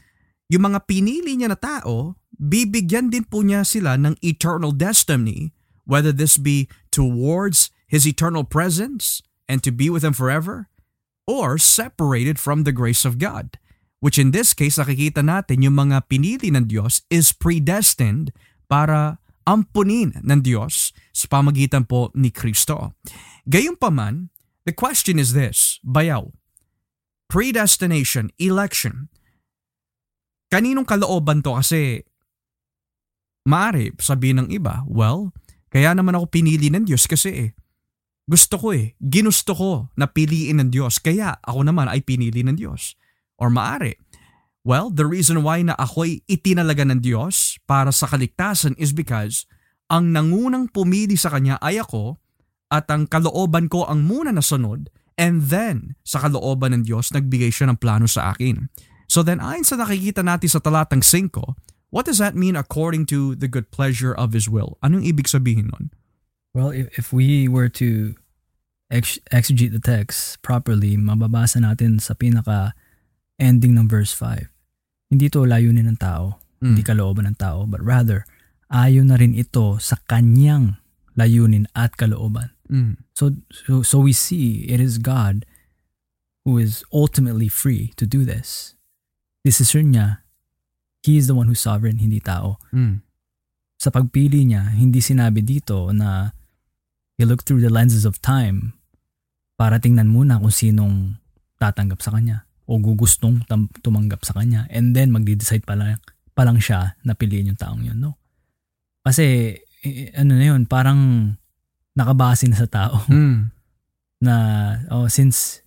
[0.49, 5.53] Yung mga pinili niya na tao, bibigyan din po niya sila ng eternal destiny,
[5.85, 9.21] whether this be towards His eternal presence
[9.51, 10.71] and to be with Him forever,
[11.27, 13.59] or separated from the grace of God.
[13.99, 18.31] Which in this case, nakikita natin yung mga pinili ng Diyos is predestined
[18.71, 22.95] para ampunin ng Diyos sa pamagitan po ni Kristo.
[23.49, 24.31] Gayunpaman,
[24.69, 26.31] the question is this, bayaw,
[27.27, 29.11] predestination, election,
[30.53, 32.08] kaninong kalooban to kasi
[33.49, 35.33] Maari, sabihin ng iba, well,
[35.73, 37.51] kaya naman ako pinili ng Diyos kasi eh,
[38.29, 42.61] gusto ko eh, ginusto ko na piliin ng Diyos, kaya ako naman ay pinili ng
[42.61, 42.93] Diyos.
[43.41, 43.97] Or maari,
[44.69, 49.49] well, the reason why na ako'y itinalaga ng Diyos para sa kaligtasan is because
[49.89, 52.21] ang nangunang pumili sa Kanya ay ako
[52.69, 57.67] at ang kalooban ko ang muna nasunod And then, sa kalooban ng Diyos, nagbigay siya
[57.67, 58.71] ng plano sa akin.
[59.11, 61.35] So then, ayon sa nakikita natin sa talatang 5,
[61.91, 64.77] what does that mean according to the good pleasure of His will?
[64.83, 65.91] Anong ibig sabihin nun?
[66.55, 68.17] Well, if, if we were to
[68.91, 72.73] ex- exegete the text properly, mababasa natin sa pinaka
[73.39, 74.49] ending ng verse 5.
[75.09, 76.75] Hindi to layunin ng tao, mm.
[76.75, 78.29] hindi kalooban ng tao, but rather,
[78.69, 80.77] ayon na rin ito sa kanyang
[81.17, 82.53] layunin at kalooban.
[82.69, 83.01] Mm.
[83.17, 85.49] So, so, so we see it is God
[86.45, 88.77] who is ultimately free to do this.
[89.45, 90.21] Decision niya,
[91.09, 92.61] He is the one who's sovereign, hindi tao.
[92.69, 93.01] Mm.
[93.81, 96.37] Sa pagpili niya, hindi sinabi dito na
[97.19, 98.79] He looked through the lenses of time
[99.59, 101.19] para tingnan muna kung sinong
[101.59, 105.99] tatanggap sa kanya o gugustong tam- tumanggap sa kanya and then magde-decide pa lang,
[106.39, 108.15] pa lang siya na piliin yung taong yun, no?
[109.03, 109.57] Kasi,
[110.15, 111.35] ano na yun, parang
[111.99, 113.03] nakabase na sa tao.
[113.11, 113.51] Mm.
[114.19, 114.35] Na,
[114.91, 115.63] oh, since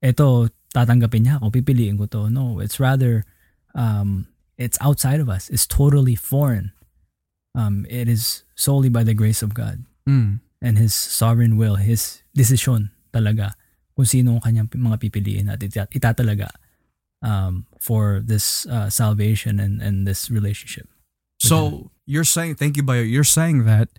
[0.00, 2.32] ito, tatanggapin niya ako, pipiliin ko to.
[2.32, 3.28] No, it's rather,
[3.74, 5.50] um, it's outside of us.
[5.50, 6.72] It's totally foreign.
[7.54, 9.84] Um, it is solely by the grace of God.
[10.08, 10.40] Mm.
[10.62, 13.54] And His sovereign will, His decision talaga
[13.94, 15.62] kung sino ang kanyang mga pipiliin at
[15.94, 16.50] itatalaga
[17.22, 20.90] um, for this uh, salvation and, and this relationship.
[21.44, 23.92] So, you're saying, thank you, Bayo, you're saying that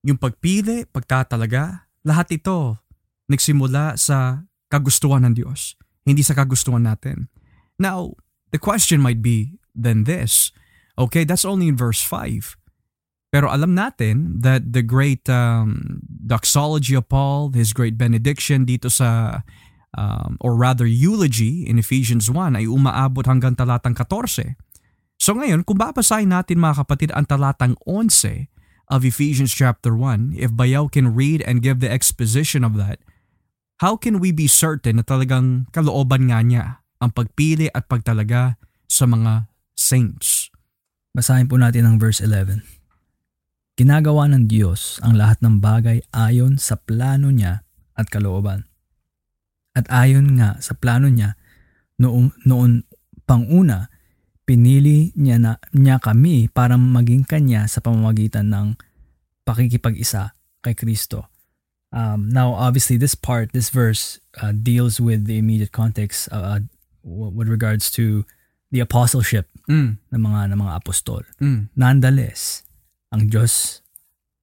[0.00, 2.80] yung pagpili, pagtatalaga, lahat ito
[3.28, 5.76] nagsimula sa kagustuhan ng Diyos,
[6.08, 7.28] hindi sa kagustuhan natin.
[7.76, 8.16] Now,
[8.50, 10.50] the question might be then this.
[10.98, 12.58] Okay, that's only in verse 5.
[13.28, 19.40] Pero alam natin that the great um, doxology of Paul, his great benediction dito sa,
[19.92, 24.56] um, or rather eulogy in Ephesians 1 ay umaabot hanggang talatang 14.
[25.20, 28.48] So ngayon, kung babasahin natin mga kapatid ang talatang 11,
[28.88, 32.98] of Ephesians chapter 1, if Bayaw can read and give the exposition of that,
[33.84, 36.66] how can we be certain na talagang kalooban nga niya
[36.98, 40.50] ang pagpili at pagtalaga sa mga saints?
[41.14, 42.62] Basahin po natin ang verse 11.
[43.78, 47.62] Ginagawa ng Diyos ang lahat ng bagay ayon sa plano niya
[47.94, 48.66] at kalooban.
[49.78, 51.38] At ayon nga sa plano niya,
[52.02, 52.82] noon, noon
[53.22, 53.90] panguna,
[54.42, 58.66] pinili niya, na, niya kami para maging kanya sa pamamagitan ng
[59.46, 60.34] pakikipag-isa
[60.64, 61.30] kay Kristo.
[61.94, 66.60] Um, now, obviously, this part, this verse uh, deals with the immediate context uh,
[67.08, 68.28] with regards to
[68.68, 69.96] the apostleship mm.
[69.96, 71.24] ng mga ng mga apostol.
[71.40, 71.72] Mm.
[71.72, 72.62] Nonetheless,
[73.08, 73.80] ang Diyos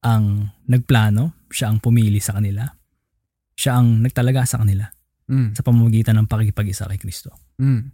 [0.06, 2.66] ang nagplano, siya ang pumili sa kanila.
[3.58, 4.86] Siya ang nagtalaga sa kanila
[5.26, 5.58] mm.
[5.58, 7.34] sa pamamagitan ng pakikipag-isa kay Kristo.
[7.58, 7.90] Mm.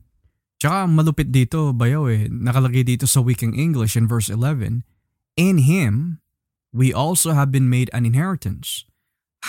[0.60, 2.30] Tsaka malupit dito, bayaw eh.
[2.30, 4.86] Nakalagay dito sa Wiking English in verse 11,
[5.34, 6.22] In Him,
[6.70, 8.86] we also have been made an inheritance,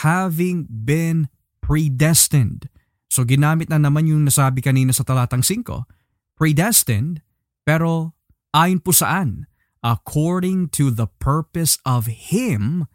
[0.02, 1.30] having been
[1.62, 2.73] predestined.
[3.14, 5.86] So ginamit na naman yung nasabi kanina sa talatang 5.
[6.34, 7.22] Predestined,
[7.62, 8.18] pero
[8.58, 9.46] ayon po saan?
[9.86, 12.90] According to the purpose of Him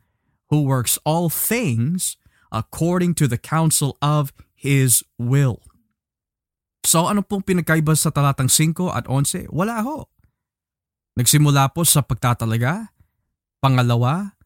[0.51, 2.19] who works all things
[2.51, 5.63] according to the counsel of His will.
[6.83, 9.55] So ano pong pinagkaiba sa talatang 5 at 11?
[9.55, 10.11] Wala ho.
[11.15, 12.91] Nagsimula po sa pagtatalaga.
[13.63, 14.38] Pangalawa,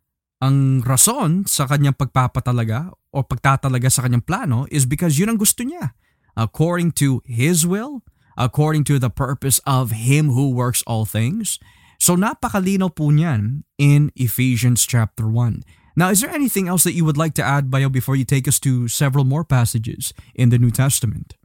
[0.42, 5.62] ang rason sa kanyang pagpapatalaga o pagtatalaga sa kanyang plano is because yun ang gusto
[5.62, 5.94] niya.
[6.35, 8.02] According to His will,
[8.35, 11.62] according to the purpose of Him who works all things.
[12.02, 15.62] So napakalinaw po niyan in Ephesians chapter 1.
[15.94, 18.48] Now, is there anything else that you would like to add, Bayo, before you take
[18.48, 21.37] us to several more passages in the New Testament?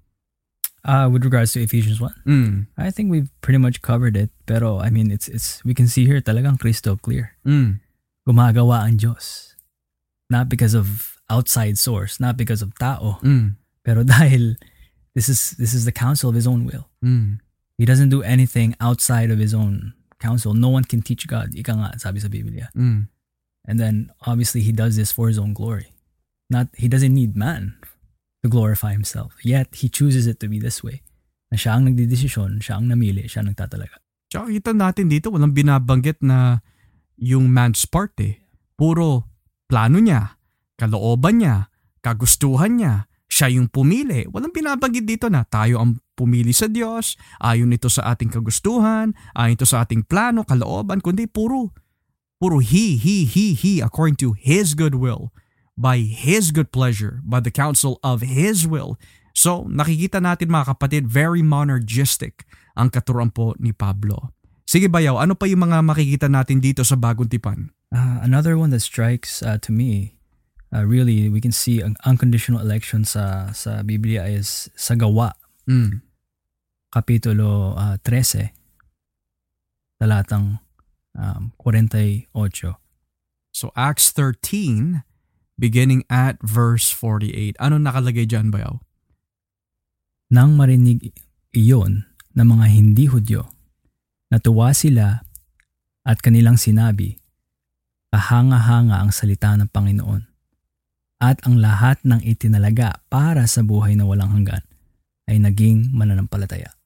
[0.88, 2.68] Uh, with regards to Ephesians 1, mm.
[2.78, 4.32] I think we've pretty much covered it.
[4.48, 7.36] Pero, I mean, it's, it's, we can see here talagang crystal clear.
[7.46, 7.84] Mm.
[8.28, 9.56] Gumagawa ang Diyos.
[10.30, 13.24] Not because of outside source, not because of tao.
[13.24, 13.56] Mm.
[13.88, 14.60] Pero dahil
[15.16, 16.92] this is, this is the counsel of His own will.
[17.00, 17.40] Mm.
[17.80, 20.54] He doesn't do anything outside of His own counsel.
[20.54, 21.56] No one can teach God.
[21.56, 22.68] Ika nga, sabi sa Biblia.
[22.76, 23.08] Mm.
[23.64, 25.96] And then, obviously, He does this for His own glory.
[26.52, 27.80] Not, He doesn't need man
[28.44, 29.36] to glorify himself.
[29.44, 31.02] Yet, he chooses it to be this way.
[31.52, 34.00] Na siya ang nagdidesisyon, siya ang namili, siya ang nagtatalaga.
[34.28, 36.60] Tsaka kita natin dito, walang binabanggit na
[37.18, 38.42] yung man's part eh.
[38.78, 39.26] Puro
[39.66, 40.38] plano niya,
[40.78, 42.94] kalooban niya, kagustuhan niya,
[43.28, 44.30] siya yung pumili.
[44.30, 49.58] Walang binabanggit dito na tayo ang pumili sa Diyos, ayon ito sa ating kagustuhan, ayon
[49.58, 51.76] ito sa ating plano, kalooban, kundi puro,
[52.42, 55.30] puro He, He, He, He, according to His good will
[55.78, 58.98] by His good pleasure, by the counsel of His will.
[59.38, 64.34] So, nakikita natin mga kapatid, very monergistic ang katuruan po ni Pablo.
[64.68, 67.72] Sige Bayaw, ano pa yung mga makikita natin dito sa Bagong Tipan?
[67.88, 70.20] Uh, another one that strikes uh, to me
[70.76, 75.32] uh, really we can see ang unconditional election sa sa Biblia is sa gawa.
[75.72, 76.04] Mm.
[76.92, 78.52] Kapitulo uh, 13
[80.04, 80.60] talatang
[81.18, 82.28] um, 48.
[83.56, 85.02] So Acts 13
[85.58, 87.58] beginning at verse 48.
[87.58, 88.78] Ano nakalagay diyan, Bayaw?
[90.30, 91.18] Nang marinig
[91.56, 92.06] iyon
[92.38, 93.57] ng mga hindi Hudyo,
[94.28, 95.24] natuwa sila
[96.08, 97.20] at kanilang sinabi,
[98.12, 100.24] kahanga-hanga ang salita ng Panginoon
[101.18, 104.64] at ang lahat ng itinalaga para sa buhay na walang hanggan
[105.28, 106.78] ay naging mananampalataya.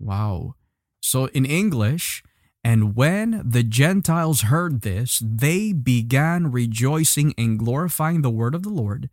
[0.00, 0.58] Wow.
[1.04, 2.24] So in English,
[2.64, 8.72] and when the Gentiles heard this, they began rejoicing and glorifying the word of the
[8.72, 9.12] Lord,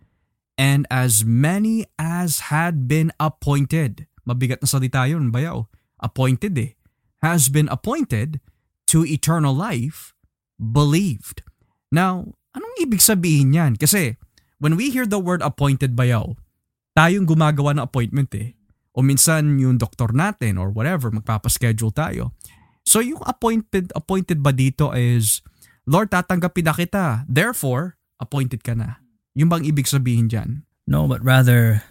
[0.58, 4.08] and as many as had been appointed.
[4.26, 5.68] Mabigat na salita yun, bayaw.
[6.02, 6.74] Appointed eh.
[7.22, 8.42] Has been appointed
[8.90, 10.18] to eternal life,
[10.58, 11.46] believed.
[11.94, 13.78] Now, anong ibig sabihin yan?
[13.78, 14.18] Kasi
[14.58, 16.34] when we hear the word appointed bayaw,
[16.98, 18.58] tayong gumagawa ng appointment eh.
[18.92, 22.36] O minsan yung doktor natin or whatever, magpapaschedule tayo.
[22.84, 25.40] So yung appointed, appointed ba dito is,
[25.88, 27.06] Lord, tatanggapin na kita.
[27.30, 29.00] Therefore, appointed ka na.
[29.38, 30.68] Yung bang ibig sabihin dyan?
[30.84, 31.88] No, but rather,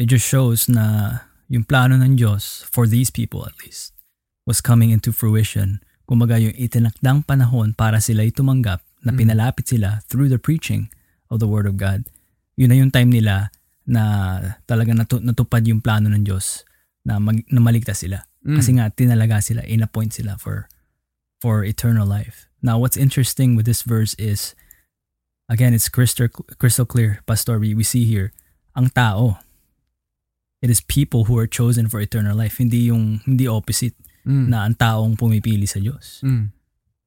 [0.00, 3.92] it just shows na yung plano ng Diyos, for these people at least,
[4.50, 5.78] was coming into fruition.
[6.10, 9.18] Kumaga yung itinakdang panahon para sila tumanggap na mm.
[9.22, 10.90] pinalapit sila through the preaching
[11.30, 12.10] of the Word of God,
[12.58, 13.54] yun na yung time nila
[13.86, 16.66] na talaga natu- natupad yung plano ng Diyos
[17.06, 18.26] na, mag- na maligtas sila.
[18.42, 18.58] Mm.
[18.58, 20.66] Kasi nga, tinalaga sila, in-appoint sila for,
[21.38, 22.50] for eternal life.
[22.58, 24.58] Now, what's interesting with this verse is,
[25.48, 28.34] again, it's crystal, crystal clear, Pastor, we, we see here,
[28.74, 29.38] ang tao,
[30.60, 34.46] it is people who are chosen for eternal life, hindi yung, hindi opposite, mm.
[34.48, 36.24] na ang taong pumipili sa Diyos.
[36.24, 36.52] Mm.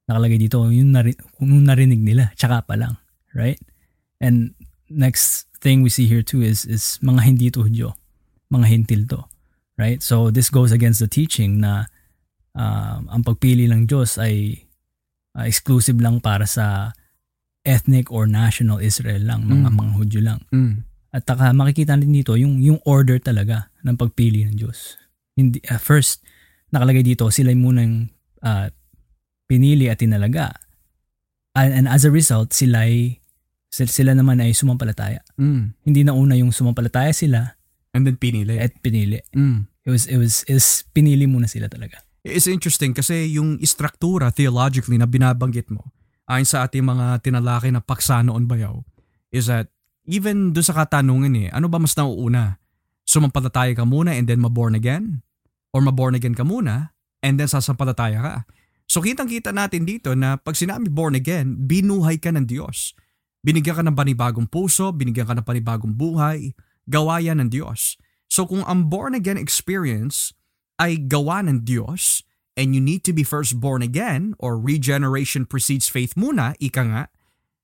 [0.09, 2.99] Nakalagay dito, yung, nari, yung narinig nila, tsaka pa lang,
[3.31, 3.59] right?
[4.23, 4.55] And
[4.93, 7.95] next thing we see here too is is mga hindi to Hudyo,
[8.51, 9.19] mga hintil to.
[9.73, 10.03] Right?
[10.03, 11.89] So this goes against the teaching na
[12.53, 14.67] uh, ang pagpili ng Diyos ay
[15.33, 16.93] uh, exclusive lang para sa
[17.65, 19.75] ethnic or national Israel lang, mga mm.
[19.75, 20.39] mga Hudyo lang.
[20.53, 20.85] Mm.
[21.13, 24.99] At taka, makikita natin dito yung yung order talaga ng pagpili ng Diyos.
[25.33, 26.21] Hindi uh, first
[26.73, 28.09] nakalagay dito sila munang
[28.41, 28.67] uh,
[29.45, 30.57] pinili at tinalaga.
[31.53, 33.21] And, and as a result, sila ay
[33.69, 35.21] sila naman ay sumampalataya.
[35.37, 35.77] Mm.
[35.85, 37.57] Hindi na una yung sumampalataya sila.
[37.93, 38.57] And then pinili.
[38.57, 39.21] At pinili.
[39.37, 39.69] Mm.
[39.85, 42.01] It was, it was, was, pinili muna sila talaga.
[42.25, 45.91] It's interesting kasi yung istruktura theologically na binabanggit mo
[46.23, 48.79] ayon sa ating mga tinalaki na paksa noon bayaw
[49.33, 49.67] is that
[50.07, 52.61] even doon sa katanungan eh, ano ba mas nauuna?
[53.03, 55.25] Sumampalataya ka muna and then maborn again?
[55.73, 56.93] Or maborn again ka muna
[57.25, 58.35] and then sasampalataya ka?
[58.85, 62.93] So kitang-kita natin dito na pag sinabi born again, binuhay ka ng Diyos.
[63.41, 66.53] Binigyan ka ng panibagong puso, binigyan ka ng panibagong buhay,
[66.85, 67.97] gawa yan ng Diyos.
[68.29, 70.31] So kung ang born again experience
[70.77, 75.89] ay gawa ng Diyos, and you need to be first born again or regeneration precedes
[75.89, 77.03] faith muna, ika nga,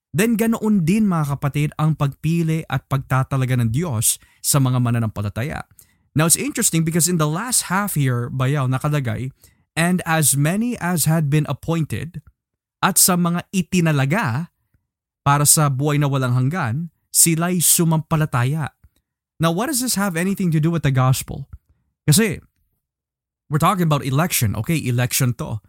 [0.09, 5.61] then ganoon din mga kapatid ang pagpili at pagtatalaga ng Diyos sa mga mananampalataya.
[6.19, 9.31] Now it's interesting because in the last half here, bayaw nakalagay,
[9.71, 12.19] and as many as had been appointed,
[12.83, 14.51] at sa mga itinalaga,
[15.23, 18.75] para sa buhay na walang hanggan, sila'y sumampalataya.
[19.39, 21.47] Now, what does this have anything to do with the gospel?
[22.03, 22.43] Kasi,
[23.47, 24.59] we're talking about election.
[24.59, 25.63] Okay, election to.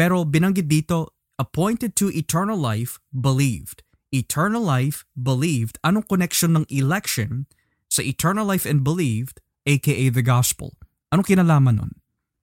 [0.00, 3.84] Pero binanggit dito, appointed to eternal life, believed.
[4.16, 5.76] Eternal life, believed.
[5.84, 7.44] Anong connection ng election
[7.92, 10.74] sa eternal life and believed, aka the gospel?
[11.14, 11.92] Anong kinalaman nun?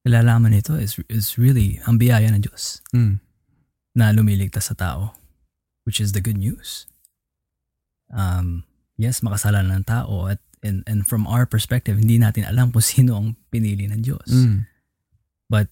[0.07, 3.19] Nalalaman nito is, is really ang biyaya ng Diyos mm.
[3.99, 5.17] na lumiligtas sa tao
[5.88, 6.84] which is the good news.
[8.11, 8.67] Um,
[8.99, 13.15] yes, makasalanan ng tao at and, and from our perspective, hindi natin alam kung sino
[13.15, 14.28] ang pinili ng Diyos.
[14.28, 14.67] Mm.
[15.47, 15.71] But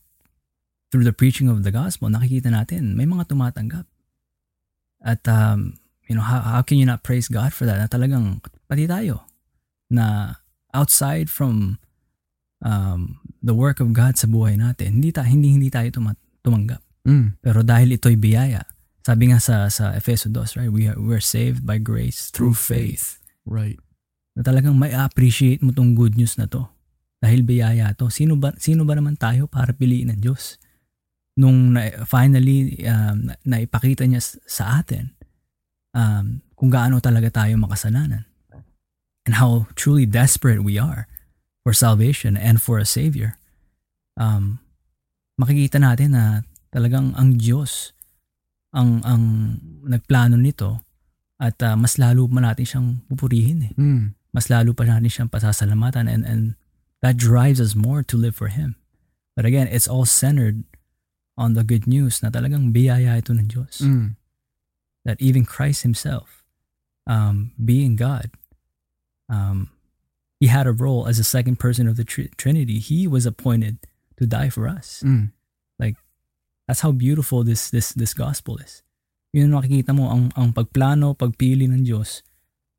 [0.87, 3.83] through the preaching of the gospel, nakikita natin may mga tumatanggap.
[5.03, 5.75] At um,
[6.07, 7.75] you know, how, how can you not praise God for that?
[7.75, 8.39] Na talagang
[8.71, 9.27] pati tayo
[9.91, 10.39] na
[10.75, 11.79] outside from
[12.59, 15.87] um, the work of God sa buhay natin, hindi ta hindi hindi tayo
[16.43, 16.83] tumanggap.
[17.07, 17.39] Mm.
[17.39, 18.67] Pero dahil ito'y biyaya,
[19.05, 20.71] sabi nga sa sa Efeso 2, right?
[20.73, 23.21] We are we're saved by grace through faith.
[23.45, 23.77] Right.
[24.33, 26.65] Na talagang may appreciate mo tong good news na to.
[27.21, 28.09] Dahil biyaya to.
[28.09, 30.57] Sino ba sino ba naman tayo para piliin ng Diyos?
[31.37, 35.13] Nung na, finally um, na, naipakita niya sa atin
[35.93, 38.25] um, kung gaano talaga tayo makasalanan.
[39.25, 41.09] And how truly desperate we are
[41.65, 43.41] for salvation and for a Savior.
[44.15, 44.61] Um,
[45.41, 47.91] makikita natin na talagang ang Diyos
[48.75, 49.57] ang ang
[49.87, 50.85] nagplano nito
[51.35, 53.73] At uh, mas lalo pa natin siyang pupurihin eh.
[53.75, 54.15] Mm.
[54.31, 56.55] Mas lalo pa natin siyang pasasalamatan and, and
[57.03, 58.79] that drives us more to live for Him.
[59.35, 60.63] But again, it's all centered
[61.35, 63.83] on the good news na talagang biyaya ito ng Diyos.
[63.83, 64.15] Mm.
[65.03, 66.47] That even Christ Himself,
[67.03, 68.31] um, being God,
[69.29, 69.69] um,
[70.39, 72.79] He had a role as the second person of the tr- Trinity.
[72.79, 73.79] He was appointed
[74.19, 75.01] to die for us.
[75.05, 75.31] Mm.
[75.79, 75.95] Like,
[76.67, 78.83] that's how beautiful this this this gospel is.
[79.31, 82.23] Yun makikita mo, ang, ang pagplano, pagpili ng Diyos,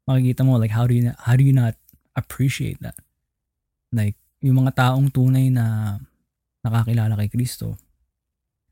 [0.09, 1.77] makikita mo, like, how do you, how do you not
[2.17, 2.97] appreciate that?
[3.93, 5.97] Like, yung mga taong tunay na
[6.65, 7.77] nakakilala kay Kristo,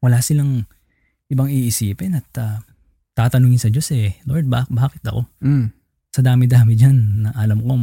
[0.01, 0.65] wala silang
[1.29, 2.57] ibang iisipin at uh,
[3.13, 5.29] tatanungin sa Diyos eh, Lord, bak bakit ako?
[5.45, 5.73] Mm.
[6.15, 7.75] Sa dami-dami dyan na alam ko,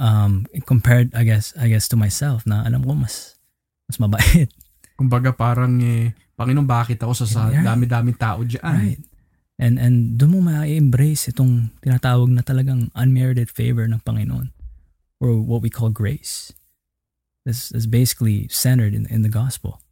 [0.00, 0.32] um,
[0.64, 3.36] compared, I guess, I guess to myself, na alam ko mas,
[3.84, 4.48] mas mabait.
[4.98, 7.68] Kumbaga parang eh, Panginoon, bakit ako sa, sa Yeah.
[7.68, 8.64] dami-daming tao dyan?
[8.64, 9.00] Right.
[9.60, 14.52] And and doon mo ma-embrace itong tinatawag na talagang unmerited favor ng Panginoon
[15.20, 16.52] or what we call grace.
[17.48, 19.84] This is basically centered in in the gospel.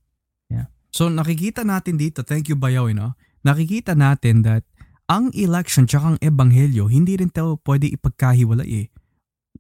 [0.95, 3.19] So nakikita natin dito, thank you Bayaw, no?
[3.43, 4.63] nakikita natin that
[5.05, 8.87] ang election tsaka ang ebanghelyo, hindi rin tayo pwede ipagkahiwalay eh.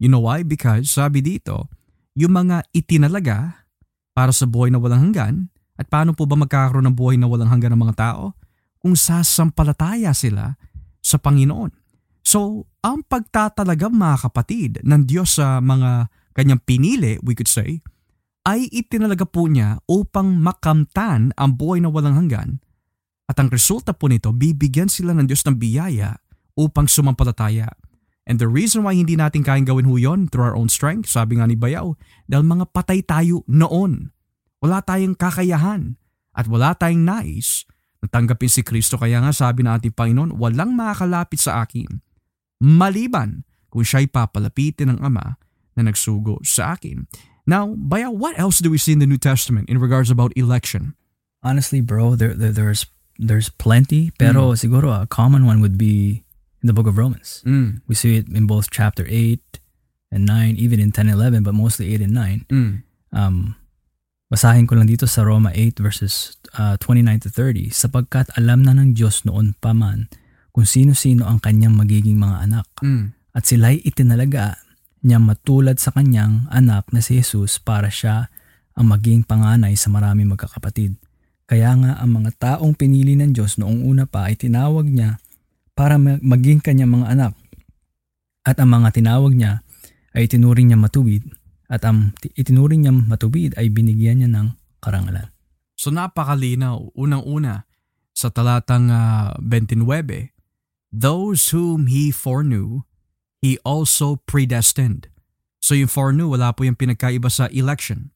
[0.01, 0.42] You know why?
[0.42, 1.68] Because sabi dito,
[2.16, 3.68] yung mga itinalaga
[4.16, 5.34] para sa buhay na walang hanggan,
[5.74, 8.38] at paano po ba magkakaroon ng buhay na walang hanggan ng mga tao?
[8.78, 10.55] Kung sasampalataya sila
[11.05, 11.72] sa Panginoon.
[12.24, 17.84] So, ang pagtatalaga mga kapatid ng Diyos sa mga kanyang pinili, we could say,
[18.45, 22.63] ay itinalaga po niya upang makamtan ang buhay na walang hanggan
[23.24, 26.20] at ang resulta po nito, bibigyan sila ng Diyos ng biyaya
[26.54, 27.72] upang sumampalataya.
[28.24, 31.36] And the reason why hindi natin kayang gawin ho yun through our own strength, sabi
[31.36, 31.92] nga ni Bayaw,
[32.24, 34.12] dahil mga patay tayo noon.
[34.64, 36.00] Wala tayong kakayahan
[36.32, 37.68] at wala tayong nais
[38.00, 38.96] na tanggapin si Kristo.
[38.96, 42.00] Kaya nga sabi ng ating Panginoon, walang makakalapit sa akin.
[42.64, 45.36] Maliban kung siya'y papalapitin ng Ama
[45.76, 47.04] na nagsugo sa akin.
[47.44, 50.96] Now, Bayaw, what else do we see in the New Testament in regards about election?
[51.44, 52.88] Honestly, bro, there, there there's
[53.18, 56.24] there's plenty, pero siguro a common one would be
[56.62, 57.42] in the book of Romans.
[57.46, 57.82] Mm.
[57.86, 59.38] We see it in both chapter 8
[60.10, 62.46] and 9, even in 10 and 11, but mostly 8 and 9.
[62.48, 62.72] Mm.
[63.14, 63.36] Um,
[64.32, 68.74] basahin ko lang dito sa Roma 8 verses uh, 29 to 30, sapagkat alam na
[68.74, 70.10] ng Diyos noon pa man
[70.54, 72.66] kung sino-sino ang kanyang magiging mga anak.
[72.82, 73.14] Mm.
[73.34, 74.58] At sila'y itinalaga
[75.04, 78.32] niya matulad sa kanyang anak na si Jesus para siya
[78.74, 80.96] ang maging panganay sa maraming magkakapatid.
[81.45, 85.20] Kaya nga ang mga taong pinili ng Diyos noong una pa ay tinawag niya
[85.76, 87.32] para ma- maging kanyang mga anak.
[88.45, 89.61] At ang mga tinawag niya
[90.16, 91.24] ay itinuring niya matuwid
[91.68, 95.28] at ang ti- itinuring niya matuwid ay binigyan niya ng karangalan.
[95.74, 97.66] So napakalinaw, unang-una,
[98.14, 100.30] sa talatang ah, 29,
[100.95, 102.86] Those whom He foreknew,
[103.42, 105.11] He also predestined.
[105.59, 108.13] So yung foreknew, wala po yung pinagkaiba sa election.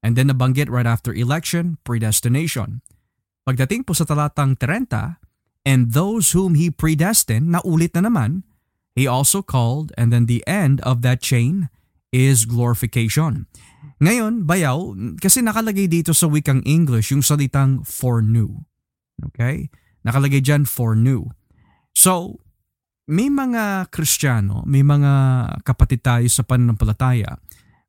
[0.00, 2.80] And then nabanggit right after election, predestination.
[3.44, 5.20] Pagdating po sa talatang 30,
[5.64, 8.48] And those whom He predestined, naulit na naman,
[8.96, 11.68] He also called, and then the end of that chain
[12.10, 13.46] is glorification.
[14.00, 18.64] Ngayon, bayaw, kasi nakalagay dito sa wikang English yung salitang foreknew.
[19.30, 19.68] Okay?
[20.02, 21.28] Nakalagay dyan foreknew.
[21.92, 22.40] So,
[23.06, 25.12] may mga Kristiyano, may mga
[25.62, 27.38] kapatid tayo sa pananampalataya,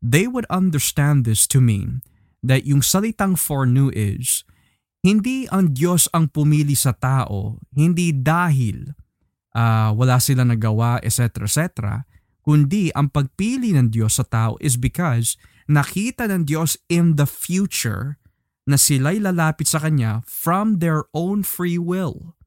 [0.02, 2.02] they would understand this to mean
[2.42, 4.44] that yung salitang foreknew is,
[5.02, 8.94] hindi ang Diyos ang pumili sa tao, hindi dahil
[9.54, 11.46] ah, wala sila nagawa, etc.
[11.46, 11.60] etc.
[12.42, 15.38] Kundi ang pagpili ng Diyos sa tao is because
[15.70, 18.18] nakita ng Diyos in the future
[18.66, 22.38] na sila'y lalapit sa Kanya from their own free will.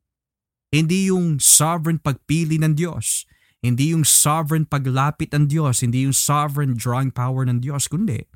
[0.74, 3.26] Hindi yung sovereign pagpili ng Diyos.
[3.64, 5.80] Hindi yung sovereign paglapit ng Diyos.
[5.80, 7.88] Hindi yung sovereign drawing power ng Diyos.
[7.88, 8.28] Kundi,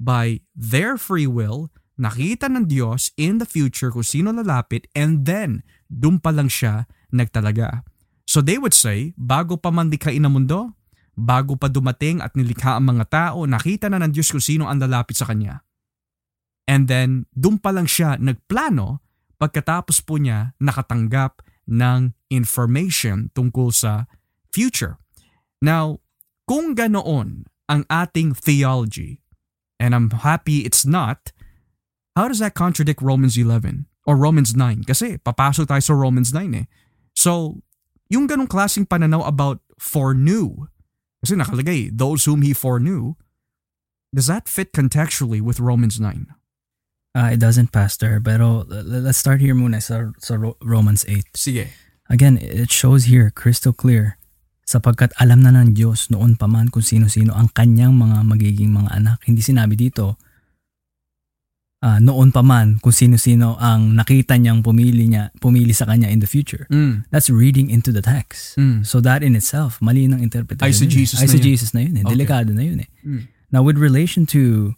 [0.00, 1.68] by their free will,
[2.00, 5.60] nakita ng Diyos in the future kung sino lalapit and then,
[5.92, 7.84] dun pa lang siya nagtalaga.
[8.24, 10.72] So they would say, bago pa man likhain ang mundo,
[11.12, 14.80] bago pa dumating at nilikha ang mga tao, nakita na ng Diyos kung sino ang
[14.80, 15.64] lalapit sa Kanya.
[16.64, 19.04] And then, dun pa lang siya nagplano
[19.36, 24.10] pagkatapos po niya nakatanggap ng information tungkol sa
[24.56, 24.96] future.
[25.60, 26.00] Now,
[26.48, 29.20] kung ganoon ang ating theology,
[29.76, 31.36] and I'm happy it's not,
[32.16, 34.88] how does that contradict Romans 11 or Romans 9?
[34.88, 36.66] Kasi papasok tayo sa Romans 9 eh.
[37.12, 37.60] So,
[38.08, 40.72] yung ganong klaseng pananaw about foreknew,
[41.20, 43.20] kasi nakalagay, those whom he foreknew,
[44.14, 46.32] does that fit contextually with Romans 9?
[47.16, 51.32] Uh, it doesn't, Pastor, pero let's start here muna sa, sa Romans 8.
[51.34, 51.72] Sige.
[52.08, 54.16] Again, it shows here crystal clear
[54.66, 58.90] sapagkat alam na ng Diyos noon pa man kung sino-sino ang kanyang mga magiging mga
[58.98, 59.18] anak.
[59.22, 60.18] Hindi sinabi dito,
[61.86, 66.18] uh, noon pa man kung sino-sino ang nakita niyang pumili niya pumili sa kanya in
[66.18, 66.66] the future.
[66.66, 67.06] Mm.
[67.14, 68.58] That's reading into the text.
[68.58, 68.82] Mm.
[68.82, 70.66] So that in itself, mali ng interpretation.
[70.66, 71.46] Ay sa Jesus Ay na yun.
[71.46, 72.02] Jesus na yun eh.
[72.02, 72.12] Okay.
[72.18, 72.90] Delikado na yun eh.
[73.06, 73.22] Mm.
[73.54, 74.74] Now with relation to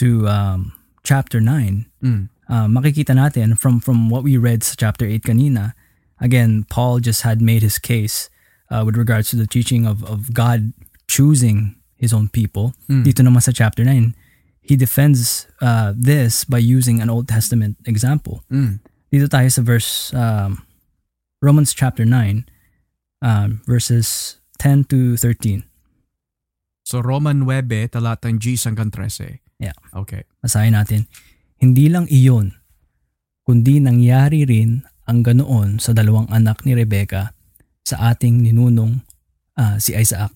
[0.00, 0.72] to um,
[1.04, 2.32] chapter 9, Mm.
[2.48, 5.76] uh, makikita natin from from what we read sa chapter 8 kanina,
[6.16, 8.32] again, Paul just had made his case
[8.70, 10.72] uh, with regards to the teaching of, of God
[11.10, 12.72] choosing his own people.
[12.88, 13.04] Mm.
[13.04, 14.14] Dito naman sa chapter 9,
[14.62, 18.46] he defends uh, this by using an Old Testament example.
[18.48, 18.80] Mm.
[19.10, 20.62] Dito tayo sa verse um,
[21.42, 22.46] Romans chapter 9
[23.20, 25.66] um, verses 10 to 13.
[26.86, 29.38] So Roman 9, talatang G hanggang 13.
[29.60, 29.76] Yeah.
[29.92, 30.24] Okay.
[30.40, 31.04] Basahin natin.
[31.60, 32.56] Hindi lang iyon,
[33.44, 37.36] kundi nangyari rin ang ganoon sa dalawang anak ni Rebecca
[37.82, 39.00] sa ating ninunong
[39.56, 40.30] ah, si Isaac.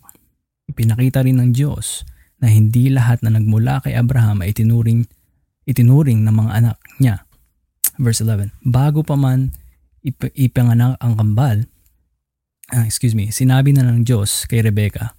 [0.67, 2.03] Ipinakita rin ng Diyos
[2.41, 5.05] na hindi lahat na nagmula kay Abraham ay itinuring,
[5.65, 7.25] itinuring ng mga anak niya.
[7.97, 8.51] Verse 11.
[8.65, 9.55] Bago pa man
[10.03, 11.65] ip- ipanganak ang kambal,
[12.73, 15.15] ah, excuse me, sinabi na ng Diyos kay Rebecca,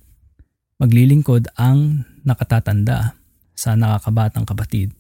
[0.78, 3.16] maglilingkod ang nakatatanda
[3.56, 4.92] sa nakakabatang kapatid.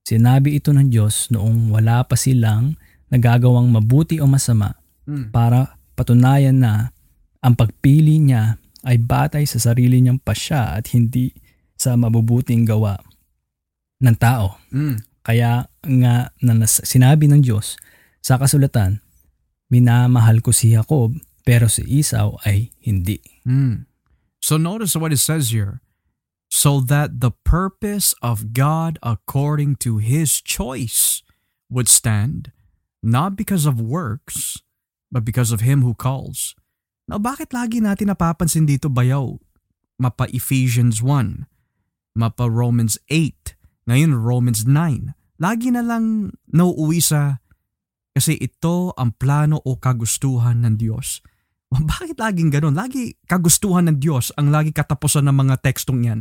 [0.00, 2.74] Sinabi ito ng Diyos noong wala pa silang
[3.12, 5.34] nagagawang mabuti o masama Mm.
[5.34, 6.94] para patunayan na
[7.40, 11.32] ang pagpili niya ay batay sa sarili niyang pasya at hindi
[11.76, 13.00] sa mabubuting gawa
[14.00, 14.60] ng tao.
[14.72, 15.00] Mm.
[15.20, 17.76] Kaya nga na nas- sinabi ng Diyos
[18.24, 19.00] sa kasulatan,
[19.72, 23.20] minamahal ko si Jacob pero si Esau ay hindi.
[23.44, 23.88] Mm.
[24.40, 25.80] So notice what it says here.
[26.50, 31.22] So that the purpose of God according to his choice
[31.70, 32.50] would stand,
[33.04, 34.58] not because of works,
[35.10, 36.54] but because of him who calls.
[37.10, 39.36] Now bakit lagi natin napapansin dito bayaw?
[40.00, 41.44] Mapa Ephesians 1,
[42.16, 45.12] mapa Romans 8, ngayon Romans 9.
[45.36, 47.42] Lagi na lang nauuwi sa
[48.10, 51.20] kasi ito ang plano o kagustuhan ng Diyos.
[51.70, 52.74] Bakit laging ganun?
[52.74, 56.20] Lagi kagustuhan ng Diyos ang lagi katapusan ng mga tekstong yan.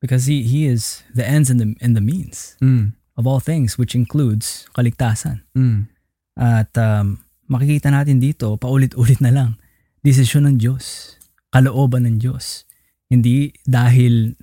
[0.00, 2.96] Because he, he is the ends and the, and the means Mm.
[3.20, 5.44] of all things which includes kaligtasan.
[5.52, 5.92] Mm.
[6.40, 7.20] At um,
[7.50, 9.50] makikita natin dito, paulit-ulit na lang,
[10.06, 11.18] desisyon ng Diyos,
[11.50, 12.64] kalooban ng Diyos.
[13.10, 14.38] Hindi dahil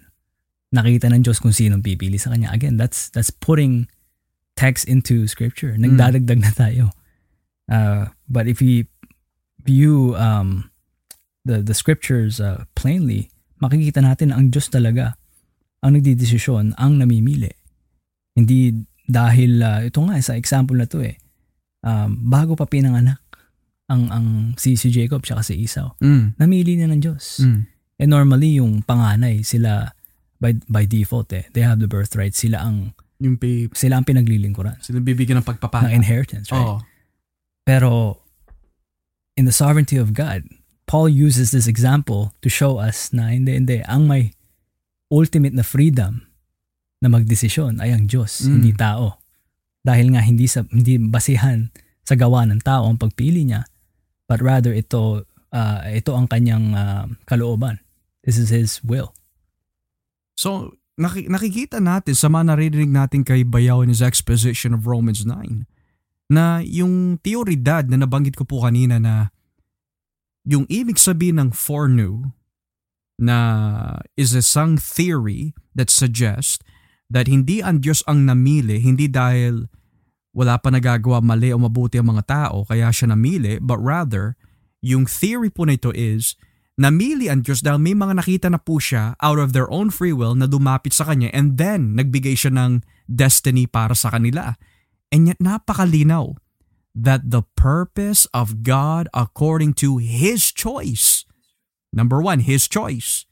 [0.76, 2.51] nakita ng Diyos kung sinong pipili sa Kanya.
[2.51, 3.88] Again, that's that's putting
[4.60, 5.80] text into Scripture.
[5.80, 6.91] Nagdadagdag na tayo.
[7.72, 8.91] Uh, but if we
[9.64, 10.68] view um,
[11.47, 13.32] the, the Scriptures uh, plainly,
[13.64, 15.16] makikita natin na ang Diyos talaga
[15.80, 17.53] ang nagdidesisyon, ang namimili.
[18.36, 18.76] Hindi
[19.08, 21.16] dahil, uh, ito nga, sa example na to eh,
[21.88, 23.24] um, bago pa pinanganak
[23.88, 24.28] ang ang
[24.60, 25.96] si, si Jacob tsaka si Esau.
[26.04, 26.36] Mm.
[26.36, 27.40] Namili na ng Diyos.
[27.40, 27.62] Mm.
[27.98, 29.96] Eh normally yung panganay sila
[30.38, 31.48] by by default eh.
[31.56, 32.36] They have the birthright.
[32.36, 35.90] Sila ang Yung pay, sila ang pinaglilingkuran sila bibigyan ng ng pagpapala.
[35.90, 36.62] inheritance, right?
[36.62, 36.84] Oo.
[37.64, 38.22] Pero
[39.34, 40.46] in the sovereignty of God,
[40.86, 43.82] Paul uses this example to show us na hindi, hindi.
[43.90, 44.36] Ang may
[45.10, 46.28] ultimate na freedom
[47.02, 48.52] na magdesisyon ay ang Diyos, Mm.
[48.54, 49.18] hindi tao.
[49.88, 51.72] Dahil nga hindi sa hindi basihan
[52.04, 53.64] sa gawa ng tao ang pagpili niya,
[54.28, 55.24] but rather ito
[55.56, 57.80] uh, ito ang kanyang uh, kalooban.
[58.28, 59.16] This is his will.
[60.36, 65.24] So, naki- nakikita natin sa mga naririnig natin kay Bayaw in his exposition of Romans
[65.24, 65.64] 9
[66.28, 69.32] na yung teoridad na nabanggit ko po kanina na
[70.44, 72.36] yung ibig sabihin ng foreknew
[73.16, 73.38] na
[74.20, 76.60] is isang theory that suggests
[77.08, 79.72] that hindi ang Diyos ang namili, hindi dahil
[80.36, 84.39] wala pa nagagawa mali o mabuti ang mga tao kaya siya namili, but rather,
[84.84, 86.38] yung theory po na ito is
[86.78, 90.13] namili ang Diyos dahil may mga nakita na po siya out of their own free
[90.13, 94.55] will na dumapit sa Kanya and then nagbigay siya ng destiny para sa kanila.
[95.09, 96.38] And yet napakalinaw
[96.97, 101.25] that the purpose of God according to His choice,
[101.89, 103.25] number one, His choice,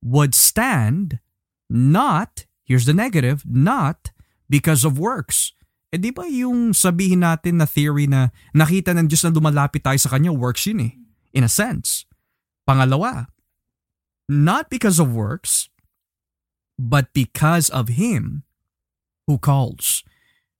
[0.00, 1.18] would stand
[1.68, 4.12] not, here's the negative, not
[4.48, 5.55] because of works.
[5.96, 9.96] Eh di ba yung sabihin natin na theory na nakita ng Diyos na lumalapit tayo
[9.96, 10.92] sa Kanya, works yun eh,
[11.32, 12.04] in a sense.
[12.68, 13.32] Pangalawa,
[14.28, 15.72] not because of works,
[16.76, 18.44] but because of Him
[19.24, 20.04] who calls.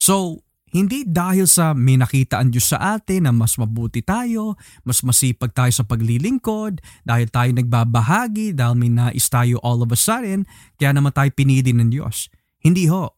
[0.01, 0.41] So,
[0.72, 5.53] hindi dahil sa may nakita ang Diyos sa atin na mas mabuti tayo, mas masipag
[5.53, 10.49] tayo sa paglilingkod, dahil tayo nagbabahagi, dahil may nais tayo all of a sudden,
[10.80, 12.28] kaya naman tayo pinili ng Diyos.
[12.61, 13.16] Hindi ho.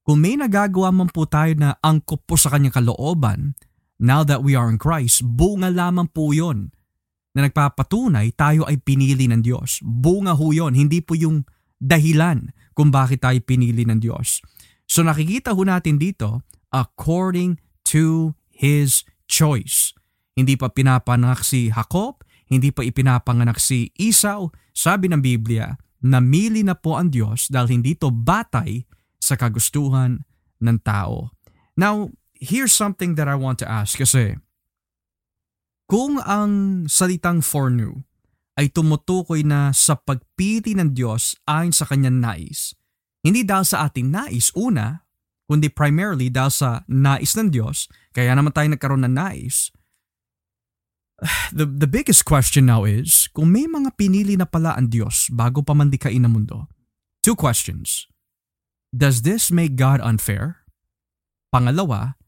[0.00, 3.52] Kung may nagagawa man po tayo na angkop po sa kanyang kalooban,
[4.00, 6.72] now that we are in Christ, bunga lamang po yun
[7.36, 9.78] na nagpapatunay tayo ay pinili ng Diyos.
[9.84, 11.46] Bunga ho yun, hindi po yung
[11.78, 14.42] dahilan kung bakit tayo pinili ng Diyos.
[14.90, 16.42] So nakikita ho natin dito,
[16.74, 19.94] according to His choice.
[20.34, 24.50] Hindi pa pinapanganak si Jacob, hindi pa ipinapanganak si Esau.
[24.74, 25.70] Sabi ng Biblia,
[26.02, 28.82] namili na po ang Diyos dahil hindi to batay
[29.30, 30.26] sa kagustuhan
[30.58, 31.30] ng tao.
[31.78, 34.34] Now, here's something that I want to ask kasi
[35.86, 38.02] kung ang salitang foreknew
[38.58, 42.74] ay tumutukoy na sa pagpili ng Diyos ayon sa kanyang nais,
[43.24, 45.06] hindi dahil sa ating nais una,
[45.50, 49.74] kundi primarily dahil sa nais ng Diyos, kaya naman tayo nagkaroon ng nais,
[51.50, 55.60] the, the biggest question now is, kung may mga pinili na pala ang Diyos bago
[55.60, 56.70] pa man dikain ang mundo,
[57.24, 58.06] two questions.
[58.90, 60.66] Does this make God unfair?
[61.50, 62.18] Pangalawa,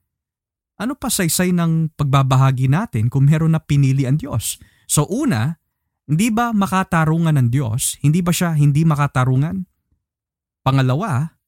[0.79, 4.59] ano pa saysay ng pagbabahagi natin kung meron na pinili ang Diyos?
[4.87, 5.63] So una,
[6.07, 7.99] hindi ba makatarungan ng Diyos?
[8.03, 9.67] Hindi ba siya hindi makatarungan?
[10.63, 11.39] Pangalawa,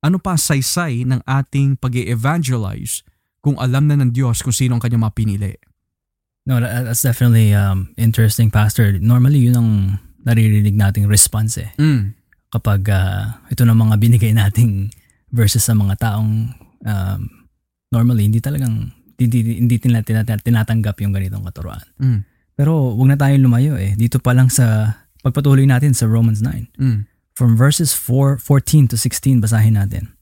[0.00, 3.04] ano pa saysay ng ating pag evangelize
[3.40, 5.56] kung alam na ng Diyos kung sino ang kanyang mapinili?
[6.48, 8.96] No, that's definitely um, interesting, Pastor.
[8.96, 9.70] Normally, yun ang
[10.24, 11.70] naririnig nating response eh.
[11.76, 12.16] Mm.
[12.50, 14.90] Kapag uh, ito na mga binigay nating
[15.30, 16.50] verses sa mga taong
[16.82, 17.20] um,
[17.94, 21.84] normally hindi talagang hindi, hindi tinat- tinatanggap yung ganitong katuruan.
[22.00, 22.26] Mm.
[22.58, 23.94] Pero wag na tayong lumayo eh.
[23.94, 26.74] Dito pa lang sa pagpatuloy natin sa Romans 9.
[26.80, 26.98] Mm.
[27.36, 30.12] From verses 4, 14 to 16 basahin natin.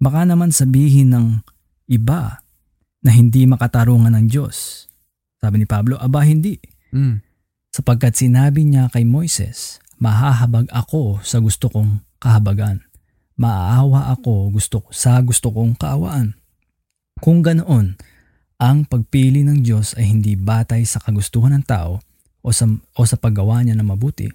[0.00, 1.26] Baka naman sabihin ng
[1.88, 2.42] iba
[3.00, 4.90] na hindi makatarungan ng Diyos
[5.40, 6.60] sabi ni Pablo, aba hindi.
[6.92, 7.24] Mm.
[7.72, 12.80] Sapagkat sinabi niya kay Moises, mahahabag ako sa gusto kong kahabagan.
[13.36, 16.36] Maaawa ako gusto sa gusto kong kaawaan.
[17.20, 18.00] Kung ganoon,
[18.60, 22.00] ang pagpili ng Diyos ay hindi batay sa kagustuhan ng tao
[22.40, 24.28] o sa, o sa paggawa niya ng mabuti,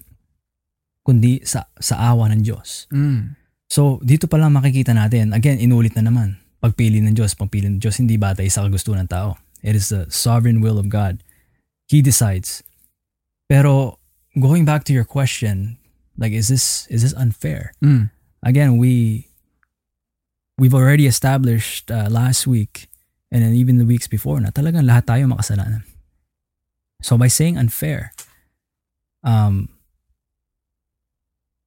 [1.05, 2.89] kundi sa, sa awa ng Diyos.
[2.93, 3.37] Mm.
[3.69, 7.81] So, dito pa lang makikita natin, again, inulit na naman, pagpili ng Diyos, pagpili ng
[7.81, 9.37] Diyos, hindi batay sa kagustuhan ng tao.
[9.65, 11.21] It is the sovereign will of God.
[11.89, 12.61] He decides.
[13.49, 14.01] Pero
[14.39, 15.77] going back to your question,
[16.17, 17.73] like is this is this unfair?
[17.83, 18.11] Mm.
[18.43, 19.27] Again, we
[20.57, 22.87] we've already established uh, last week
[23.31, 25.83] and then even the weeks before na talagang lahat tayo makasalanan.
[27.01, 28.13] So by saying unfair,
[29.23, 29.69] um,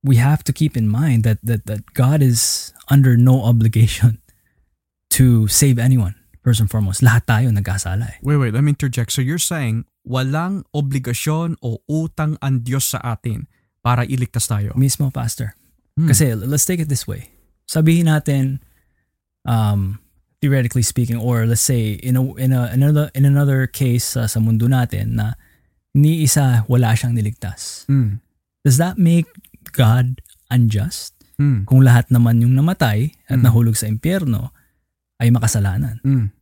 [0.03, 4.23] we have to keep in mind that that that God is under no obligation
[5.19, 6.14] to save anyone.
[6.41, 8.19] First and foremost, lahat tayo nagkasala eh.
[8.23, 9.12] Wait, wait, let me interject.
[9.12, 13.44] So you're saying walang obligasyon o utang ang Diyos sa atin
[13.84, 14.72] para iligtas tayo?
[14.72, 15.52] Mismo, Pastor.
[16.00, 16.09] Hmm.
[16.09, 17.28] Kasi let's take it this way.
[17.68, 18.64] Sabihin natin,
[19.44, 20.00] um,
[20.40, 24.40] theoretically speaking, or let's say in a, in a, another in another case uh, sa
[24.40, 25.36] mundo natin na
[25.92, 27.84] ni isa wala siyang niligtas.
[27.92, 28.24] Mm.
[28.64, 29.28] Does that make
[29.76, 31.12] God unjust?
[31.36, 31.68] Mm.
[31.68, 33.44] Kung lahat naman yung namatay at Mm.
[33.44, 34.50] nahulog sa impyerno
[35.20, 36.00] ay makasalanan.
[36.02, 36.32] Mm.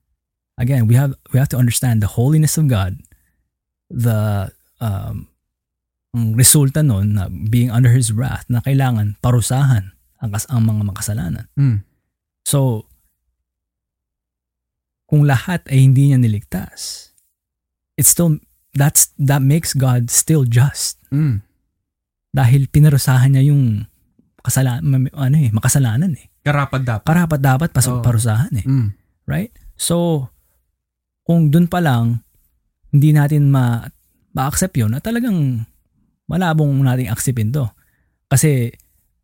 [0.59, 2.97] again, we have we have to understand the holiness of God,
[3.89, 5.29] the um,
[6.35, 11.47] resulta nun na being under His wrath na kailangan parusahan ang, kas- ang mga makasalanan.
[11.55, 11.85] Mm.
[12.43, 12.89] So,
[15.07, 17.13] kung lahat ay hindi niya niligtas,
[17.95, 18.43] it's still
[18.75, 21.47] that's that makes God still just Mm.
[22.35, 23.87] dahil pinarusahan niya yung
[24.43, 26.27] kasalanan ano eh makasalanan eh.
[26.43, 27.07] Karapat dapat.
[27.07, 28.03] Karapat dapat pasok Oo.
[28.03, 28.67] parusahan eh.
[28.67, 28.89] Mm.
[29.27, 29.55] right?
[29.77, 30.27] So,
[31.23, 32.26] kung dun pa lang,
[32.91, 33.83] hindi natin ma,
[34.37, 35.65] ma-accept yun, na talagang
[36.31, 37.67] malabong nating acceptin to.
[38.27, 38.75] Kasi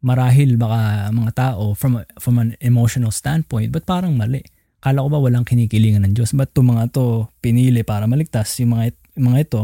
[0.02, 4.42] marahil baka mga tao from, from an emotional standpoint, but parang mali.
[4.82, 6.34] Kala ko ba walang kinikilingan ng Diyos?
[6.34, 8.58] Ba't to mga to pinili para maligtas?
[8.58, 9.62] Yung mga, yung mga ito,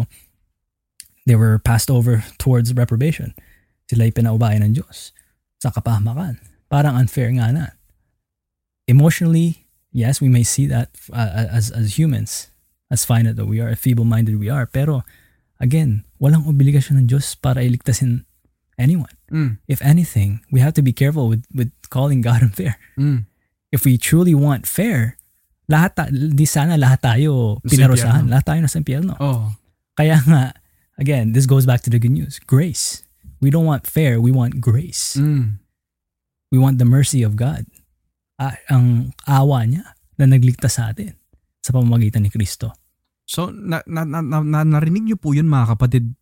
[1.26, 3.34] they were passed over towards reprobation.
[3.90, 5.10] Sila ay ng Diyos
[5.58, 6.38] sa kapahamakan.
[6.70, 7.74] Parang unfair nga na.
[8.86, 12.48] Emotionally, yes, we may see that uh, as as humans,
[12.90, 14.66] as finite that we are, feeble-minded we are.
[14.66, 15.04] Pero
[15.60, 18.24] again, walang obligasyon ng Diyos para iligtasin
[18.80, 19.12] anyone.
[19.30, 19.58] Mm.
[19.68, 22.80] If anything, we have to be careful with with calling God unfair.
[22.96, 23.28] Mm.
[23.68, 25.20] If we truly want fair,
[25.68, 29.14] lahat ta- di sana lahat tayo Sa pinarusahan, lahat tayo nasa impyerno.
[29.20, 29.52] Oh.
[29.92, 30.56] Kaya nga,
[30.96, 32.40] again, this goes back to the good news.
[32.40, 33.04] Grace.
[33.44, 35.20] We don't want fair, we want grace.
[35.20, 35.60] Mm.
[36.48, 37.68] We want the mercy of God.
[38.40, 39.84] Ah, ang awa niya
[40.16, 41.18] na nagligtas sa atin
[41.68, 42.72] sa pamamagitan ni Kristo.
[43.28, 46.16] So, na, na, na, na, na- narinig niyo po yun mga kapatid.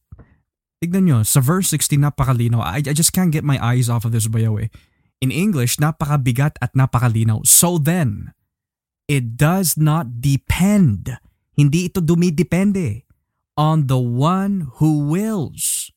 [0.83, 2.59] Tignan niyo, sa verse 16 napakalinaw.
[2.59, 4.69] I, I just can't get my eyes off of this bayaw eh.
[5.23, 7.47] In English, napakabigat at napakalinaw.
[7.47, 8.35] So then,
[9.07, 11.15] it does not depend
[11.57, 13.09] hindi ito dumidepende
[13.57, 15.89] on the one who wills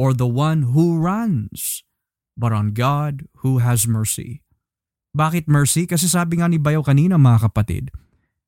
[0.00, 1.84] or the one who runs,
[2.32, 4.40] but on God who has mercy.
[5.12, 5.84] Bakit mercy?
[5.84, 7.92] Kasi sabi nga ni Bayo kanina mga kapatid,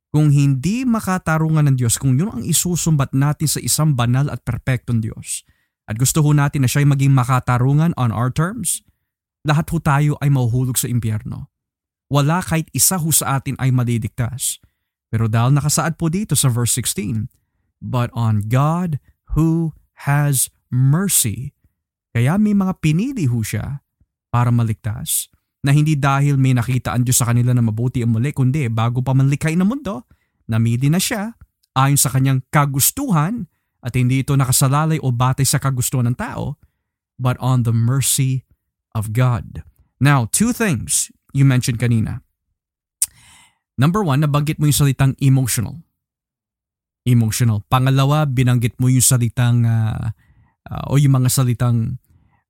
[0.08, 5.04] kung hindi makatarungan ng Diyos, kung yun ang isusumbat natin sa isang banal at perpektong
[5.04, 5.44] Diyos,
[5.88, 8.84] at gusto ho natin na siya ay maging makatarungan on our terms,
[9.44, 11.52] lahat ho tayo ay mahuhulog sa impyerno.
[12.08, 14.60] Wala kahit isa ho sa atin ay madidigtas.
[15.08, 17.28] Pero dahil nakasaad po dito sa verse 16,
[17.80, 19.00] But on God
[19.36, 19.76] who
[20.08, 21.52] has mercy.
[22.12, 23.84] Kaya may mga pinili ho siya
[24.32, 25.28] para maligtas
[25.62, 29.02] na hindi dahil may nakita ang Diyos sa kanila na mabuti ang muli, kundi bago
[29.02, 30.06] pa man likay ng mundo,
[30.46, 31.34] namili na siya
[31.74, 33.50] ayon sa kanyang kagustuhan
[33.82, 36.58] at hindi ito nakasalalay o batay sa kagustuhan ng tao,
[37.18, 38.46] but on the mercy
[38.94, 39.62] of God.
[39.98, 42.22] Now, two things you mentioned kanina.
[43.78, 45.78] Number one, nabanggit mo yung salitang emotional.
[47.06, 47.62] Emotional.
[47.70, 50.10] Pangalawa, binanggit mo yung salitang uh,
[50.66, 52.02] uh, o yung mga salitang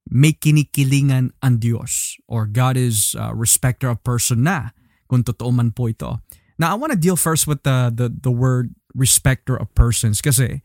[0.09, 4.73] may kinikilingan ang Diyos or God is a respecter of person na
[5.09, 6.21] kung totoo man po ito.
[6.59, 10.65] Now, I want to deal first with the, the, the word respecter of persons kasi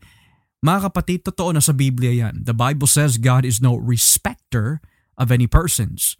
[0.64, 2.48] mga kapatid, totoo na sa Biblia yan.
[2.48, 4.80] The Bible says God is no respecter
[5.20, 6.16] of any persons.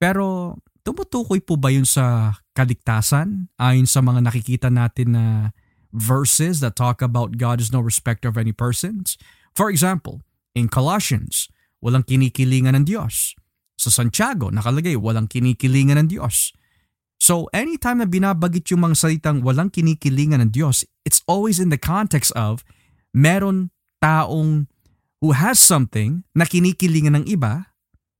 [0.00, 5.24] Pero tumutukoy po ba yun sa kaligtasan ayon sa mga nakikita natin na
[5.92, 9.20] verses that talk about God is no respecter of any persons?
[9.52, 10.24] For example,
[10.56, 11.51] in Colossians,
[11.82, 13.34] walang kinikilingan ng Diyos.
[13.74, 16.54] Sa Santiago, nakalagay, walang kinikilingan ng Diyos.
[17.18, 21.78] So anytime na binabagit yung mga salitang walang kinikilingan ng Diyos, it's always in the
[21.78, 22.66] context of
[23.14, 23.70] meron
[24.02, 24.66] taong
[25.22, 27.70] who has something na kinikilingan ng iba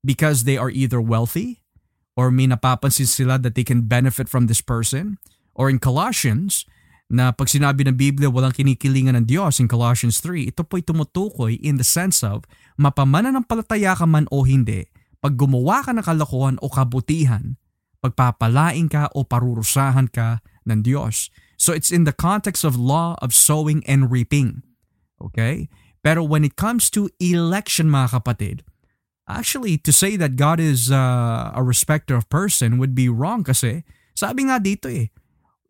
[0.06, 1.66] because they are either wealthy
[2.14, 5.18] or may napapansin sila that they can benefit from this person.
[5.58, 6.64] Or in Colossians,
[7.12, 11.60] na pag sinabi ng Biblia walang kinikilingan ng Diyos in Colossians 3, ito po'y tumutukoy
[11.60, 12.48] in the sense of
[12.80, 14.88] palataya ka man o hindi,
[15.20, 17.60] pag gumawa ka ng kalokohan o kabutihan,
[18.00, 21.28] pagpapalain ka o parurusahan ka ng Diyos.
[21.60, 24.64] So it's in the context of law of sowing and reaping.
[25.20, 25.68] Okay?
[26.02, 28.66] Pero when it comes to election mga kapatid,
[29.28, 33.86] actually to say that God is uh, a respecter of person would be wrong kasi
[34.18, 35.14] sabi nga dito eh,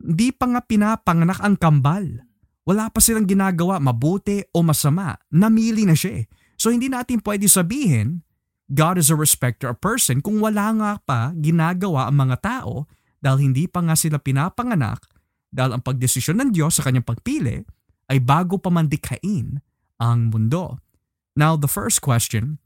[0.02, 2.26] hindi pa nga pinapanganak ang kambal.
[2.66, 5.14] Wala pa silang ginagawa mabuti o masama.
[5.30, 6.24] Namili na siya eh.
[6.58, 8.22] So hindi natin pwede sabihin
[8.70, 12.86] God is a respecter of person kung wala nga pa ginagawa ang mga tao
[13.18, 15.02] dahil hindi pa nga sila pinapanganak
[15.52, 17.60] dahil ang pagdesisyon ng Diyos sa kanyang pagpili
[18.08, 19.60] ay bago pa man dikhain
[20.00, 20.80] ang mundo.
[21.36, 22.60] Now, the first question,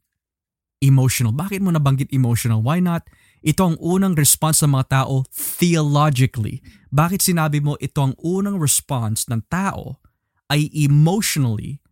[0.82, 1.34] emotional.
[1.34, 2.62] Bakit mo nabanggit emotional?
[2.62, 3.06] Why not?
[3.44, 6.64] Ito ang unang response ng mga tao theologically.
[6.92, 10.00] Bakit sinabi mo ito ang unang response ng tao
[10.48, 11.82] ay emotionally,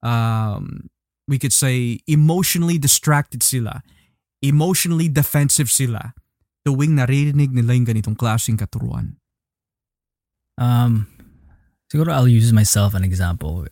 [0.00, 0.88] um,
[1.26, 3.82] we could say emotionally distracted sila,
[4.40, 6.14] emotionally defensive sila
[6.66, 9.18] tuwing naririnig nila yung ganitong klaseng katuruan?
[10.56, 11.10] Um,
[11.86, 13.66] Siguro I'll use myself an example.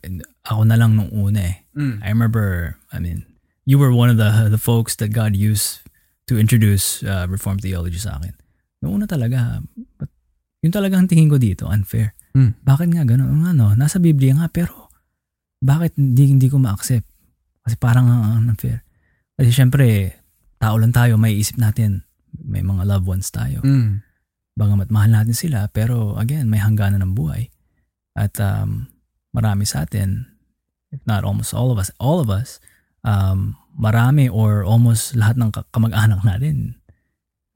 [0.47, 1.55] Ako na lang nung una eh.
[1.75, 1.99] Mm.
[1.99, 3.27] I remember, I mean,
[3.67, 5.83] you were one of the the folks that God used
[6.25, 8.33] to introduce uh, Reformed theology sa akin.
[8.81, 9.61] Noong una talaga,
[9.97, 10.09] but
[10.65, 12.17] yun talaga ang tingin ko dito, unfair.
[12.33, 12.57] Mm.
[12.65, 13.45] Bakit nga ganun?
[13.45, 14.89] Ano, nasa Biblia nga, pero
[15.61, 17.05] bakit hindi, hindi ko ma-accept?
[17.65, 18.81] Kasi parang uh, unfair.
[19.37, 20.17] Kasi syempre,
[20.57, 23.61] tao lang tayo, may isip natin, may mga loved ones tayo.
[23.61, 24.01] Mm.
[24.55, 27.51] Bagamat mahal natin sila, pero again, may hangganan ng buhay.
[28.15, 28.87] At um,
[29.35, 30.25] marami sa atin,
[30.95, 32.63] if not almost all of us, all of us,
[33.03, 36.79] um, marami or almost lahat ng kamag-anak natin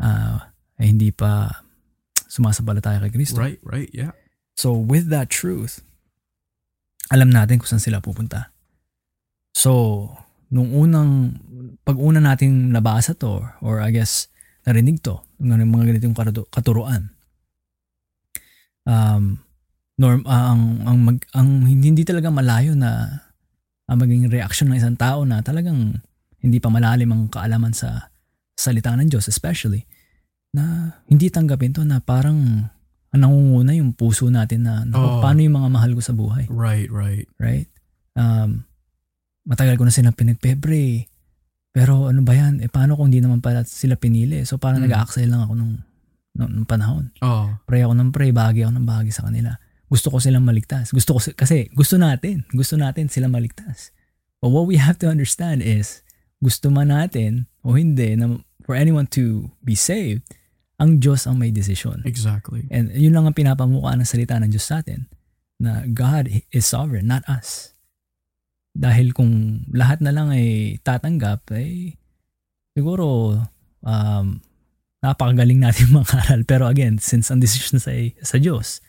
[0.04, 1.64] uh, ay hindi pa
[2.28, 3.40] sumasabalataya kay Kristo.
[3.40, 4.14] Right, right, yeah.
[4.60, 5.82] So with that truth,
[7.10, 8.54] alam natin kung saan sila pupunta.
[9.56, 10.06] So,
[10.54, 11.42] nung unang,
[11.82, 14.30] pag una nating nabasa to, or I guess,
[14.64, 16.16] narinig to, ng mga ganitong
[16.54, 17.10] katuruan,
[18.86, 19.42] um,
[20.00, 23.20] norm uh, ang ang mag, ang hindi, hindi talaga malayo na
[23.90, 26.00] ang maging reaction ng isang tao na talagang
[26.40, 28.12] hindi pa malalim ang kaalaman sa
[28.56, 29.88] salita ng Diyos especially
[30.56, 32.68] na hindi tanggapin to na parang
[33.14, 35.22] nangunguna yung puso natin na oh.
[35.22, 36.46] paano yung mga mahal ko sa buhay.
[36.50, 37.26] Right, right.
[37.42, 37.70] Right?
[38.14, 38.66] Um,
[39.46, 41.10] matagal ko na silang pinagpebre
[41.70, 42.66] pero ano ba yan?
[42.66, 44.42] Eh paano kung hindi naman pala sila pinili?
[44.46, 44.86] So parang mm.
[44.90, 45.74] nag-a-exile lang ako nung,
[46.34, 47.14] nung, nung panahon.
[47.22, 47.54] Oh.
[47.70, 49.54] Pray ako ng pray, bahagi ako ng bahagi sa kanila
[49.90, 50.94] gusto ko silang maligtas.
[50.94, 53.90] Gusto ko kasi gusto natin, gusto natin sila maligtas.
[54.40, 56.06] But what we have to understand is
[56.40, 60.24] gusto man natin o hindi na for anyone to be saved,
[60.80, 62.00] ang Diyos ang may decision.
[62.08, 62.68] Exactly.
[62.72, 65.12] And yun lang ang pinapamukha ng salita ng Diyos sa atin.
[65.60, 67.76] na God is sovereign, not us.
[68.72, 72.00] Dahil kung lahat na lang ay tatanggap, ay
[72.72, 73.36] siguro
[73.84, 74.28] um,
[75.04, 76.48] napakagaling natin makaral.
[76.48, 77.92] Pero again, since ang decision sa,
[78.24, 78.80] sa Diyos,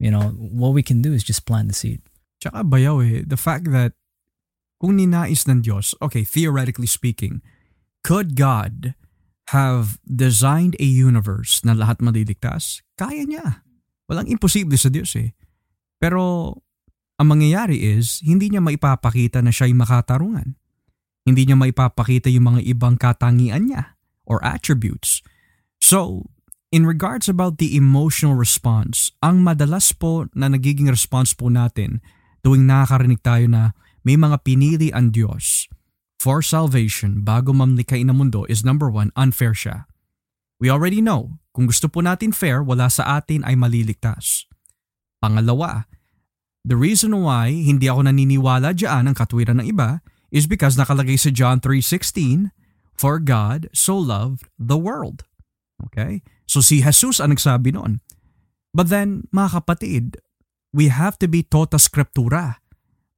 [0.00, 2.00] you know, what we can do is just plant the seed.
[2.40, 3.92] Tsaka bayaw eh, the fact that
[4.82, 7.38] kung ninais ng Diyos, okay, theoretically speaking,
[8.02, 8.98] could God
[9.54, 12.82] have designed a universe na lahat maliligtas?
[12.98, 13.62] Kaya niya.
[14.10, 15.38] Walang imposible sa Diyos eh.
[16.02, 16.50] Pero
[17.14, 20.58] ang mangyayari is, hindi niya maipapakita na siya'y makatarungan.
[21.22, 23.94] Hindi niya maipapakita yung mga ibang katangian niya
[24.26, 25.22] or attributes.
[25.78, 26.26] So,
[26.74, 32.02] in regards about the emotional response, ang madalas po na nagiging response po natin
[32.42, 35.70] tuwing nakakarinig tayo na may mga pinili ang Diyos
[36.22, 39.90] for salvation bago mamlikay ng mundo is number one, unfair siya.
[40.62, 44.46] We already know, kung gusto po natin fair, wala sa atin ay maliligtas.
[45.18, 45.90] Pangalawa,
[46.62, 49.98] the reason why hindi ako naniniwala dyan ang katwiran ng iba
[50.30, 52.54] is because nakalagay sa John 3.16,
[52.94, 55.26] For God so loved the world.
[55.90, 56.22] Okay?
[56.46, 57.98] So si Jesus ang nagsabi noon.
[58.70, 60.22] But then, mga kapatid,
[60.70, 62.61] we have to be tota scriptura.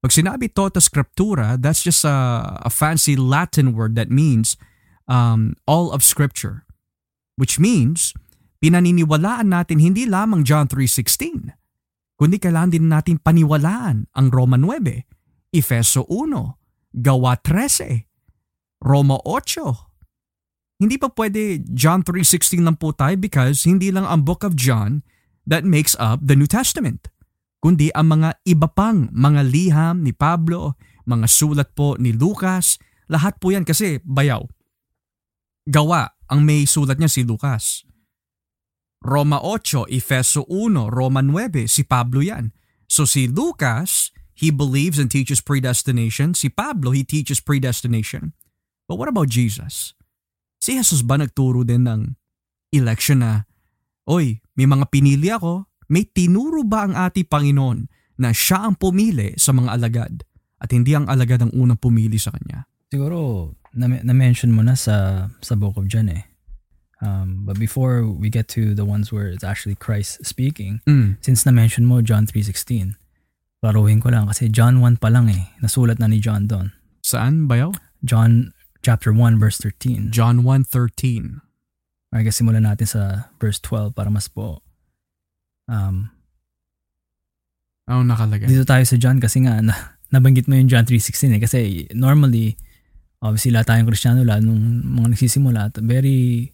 [0.05, 2.13] Pag sinabi tota scriptura, that's just a,
[2.61, 4.61] a fancy Latin word that means
[5.09, 6.69] um, all of scripture.
[7.41, 8.13] Which means,
[8.61, 11.57] pinaniniwalaan natin hindi lamang John 3.16,
[12.21, 18.05] kundi kailangan din natin paniwalaan ang Roma 9, Efeso 1, Gawa 13,
[18.85, 20.85] Roma 8.
[20.85, 25.01] Hindi pa pwede John 3.16 lang po tayo because hindi lang ang book of John
[25.49, 27.09] that makes up the New Testament,
[27.65, 30.77] kundi ang mga iba pang mga liham ni Pablo,
[31.09, 32.77] mga sulat po ni Lucas,
[33.09, 34.45] lahat po yan kasi bayaw.
[35.65, 37.89] Gawa ang may sulat niya si Lucas.
[39.01, 42.53] Roma 8, Efeso 1, Roma 9, si Pablo yan.
[42.85, 46.37] So si Lucas, he believes and teaches predestination.
[46.37, 48.37] Si Pablo, he teaches predestination.
[48.85, 49.97] But what about Jesus?
[50.61, 52.13] Si Jesus ba nagturo din ng
[52.77, 53.49] election na,
[54.05, 57.87] Oy, may mga pinili ako, may tinuro ba ang ating Panginoon
[58.19, 60.15] na siya ang pumili sa mga alagad
[60.59, 62.67] at hindi ang alagad ang unang pumili sa kanya?
[62.91, 66.35] Siguro, na-mention mo na sa, sa Book of John eh
[67.05, 71.21] Um, but before we get to the ones where it's actually Christ speaking, mm.
[71.21, 72.97] since na-mention mo John 3.16,
[73.61, 76.73] klaruhin ko lang kasi John 1 pa lang eh, nasulat na ni John doon.
[77.05, 77.77] Saan bayaw?
[78.01, 80.09] John chapter 1 verse 13.
[80.17, 81.45] John 1.13.
[82.09, 84.64] Okay, simulan natin sa verse 12 para mas po.
[85.71, 86.13] Um,
[87.89, 88.49] oh, nakalagay?
[88.49, 91.59] Dito tayo sa John kasi nga na, nabanggit mo yung John 3.16 eh kasi
[91.97, 92.55] normally
[93.25, 96.53] obviously lahat tayong Kristiyano lahat nung mga nagsisimula very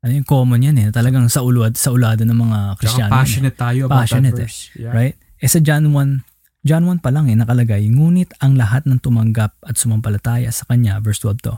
[0.00, 0.88] ano yung common yan eh.
[0.88, 3.12] Talagang sa ulad, sa ulada ng mga Kristiyano.
[3.12, 3.60] passionate eh.
[3.60, 4.48] tayo about passionate that eh.
[4.48, 4.60] verse.
[4.72, 4.92] Yeah.
[4.96, 5.16] Right?
[5.40, 9.56] Eh sa John 1, John 1 pa lang eh, nakalagay, ngunit ang lahat ng tumanggap
[9.64, 11.54] at sumampalataya sa Kanya, verse 12 to,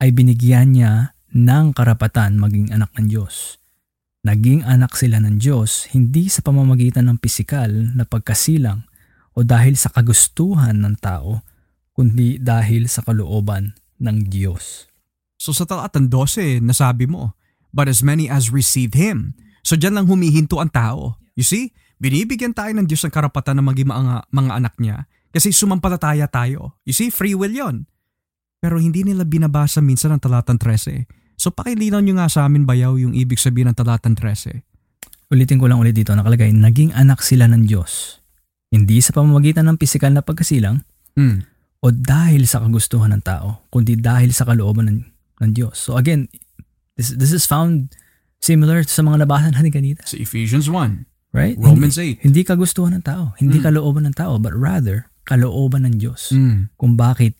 [0.00, 0.92] ay binigyan niya
[1.32, 3.60] ng karapatan maging anak ng Diyos.
[4.28, 8.84] Naging anak sila ng Diyos hindi sa pamamagitan ng pisikal na pagkasilang
[9.32, 11.40] o dahil sa kagustuhan ng tao,
[11.96, 14.84] kundi dahil sa kalooban ng Diyos.
[15.40, 17.40] So sa talatang 12, nasabi mo,
[17.72, 19.32] but as many as received Him.
[19.64, 21.16] So dyan lang humihinto ang tao.
[21.32, 21.72] You see?
[21.96, 26.76] Binibigyan tayo ng Diyos ng karapatan na maging mga, mga anak niya kasi sumampalataya tayo.
[26.84, 27.08] You see?
[27.08, 27.88] Free will yon.
[28.60, 31.08] Pero hindi nila binabasa minsan ang talatang 13.
[31.38, 34.60] So pakilinaw nyo nga sa amin bayaw yung ibig sabihin ng talatang 13.
[35.30, 38.18] Ulitin ko lang ulit dito, nakalagay, naging anak sila ng Diyos.
[38.74, 40.82] Hindi sa pamamagitan ng pisikal na pagkasilang
[41.16, 41.36] mm.
[41.84, 45.00] o dahil sa kagustuhan ng tao, kundi dahil sa kalooban ng,
[45.40, 45.78] ng Diyos.
[45.78, 46.26] So again,
[46.98, 47.94] This, this is found
[48.42, 50.02] similar sa mga nabasa natin kanina.
[50.02, 51.06] Sa Ephesians 1.
[51.30, 51.54] Right?
[51.54, 52.26] Romans hindi, 8.
[52.26, 53.38] Hindi kagustuhan ng tao.
[53.38, 53.64] Hindi mm.
[53.70, 54.42] kalooban ng tao.
[54.42, 56.34] But rather, kalooban ng Diyos.
[56.34, 56.74] Mm.
[56.74, 57.38] Kung bakit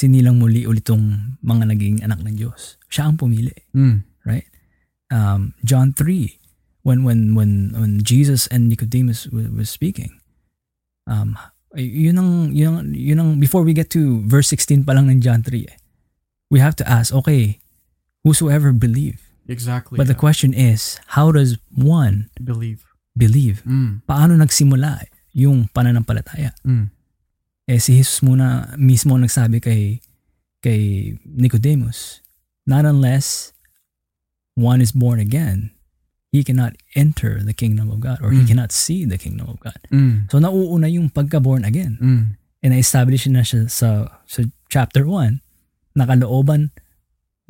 [0.00, 2.80] sinilang muli ulitong mga naging anak ng Diyos.
[2.88, 3.52] Siya ang pumili.
[3.76, 4.00] Mm.
[4.24, 4.48] Right?
[5.12, 6.40] Um, John 3,
[6.88, 10.16] when, when, when, when Jesus and Nicodemus was, was speaking,
[11.04, 11.36] um,
[11.76, 15.20] yun ang, yun ang, yun ang, before we get to verse 16 pa lang ng
[15.20, 15.76] John 3, eh,
[16.48, 17.60] we have to ask, okay,
[18.24, 19.20] whosoever believe.
[19.50, 20.00] Exactly.
[20.00, 20.16] But yeah.
[20.16, 22.88] the question is, how does one believe?
[23.12, 23.60] Believe.
[23.68, 24.06] Mm.
[24.08, 25.04] Paano nagsimula
[25.36, 26.56] yung pananampalataya?
[26.64, 26.88] Mm.
[27.70, 30.02] Eh si Jesus muna mismo nagsabi kay
[30.58, 32.18] kay Nicodemus,
[32.66, 33.54] not unless
[34.58, 35.70] one is born again,
[36.34, 38.42] he cannot enter the kingdom of God or mm.
[38.42, 39.78] he cannot see the kingdom of God.
[39.94, 40.26] Mm.
[40.30, 41.98] So nauuna yung pagka-born again.
[42.02, 42.24] Mm.
[42.60, 45.38] And na-establish na siya sa, sa chapter 1
[45.94, 46.74] nakalooban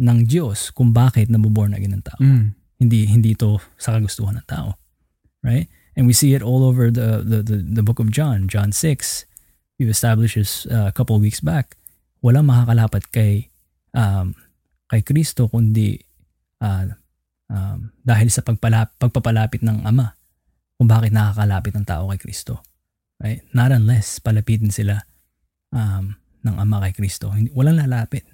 [0.01, 2.21] ng Diyos kung bakit nabuborn again ng tao.
[2.21, 2.57] Mm.
[2.81, 4.77] Hindi hindi ito sa kagustuhan ng tao.
[5.41, 5.69] Right?
[5.97, 9.29] And we see it all over the, the, the, the book of John, John 6.
[9.81, 11.81] We've established this uh, a couple of weeks back.
[12.21, 13.49] Walang makakalapat kay,
[13.97, 14.37] um,
[14.93, 15.97] kay Kristo kundi
[16.61, 16.93] uh,
[17.49, 20.13] um, dahil sa pagpalap, pagpapalapit ng Ama
[20.77, 22.61] kung bakit nakakalapit ng tao kay Kristo.
[23.17, 23.41] Right?
[23.57, 25.01] Not unless palapitin sila
[25.73, 27.33] um, ng Ama kay Kristo.
[27.57, 28.29] Walang lalapit.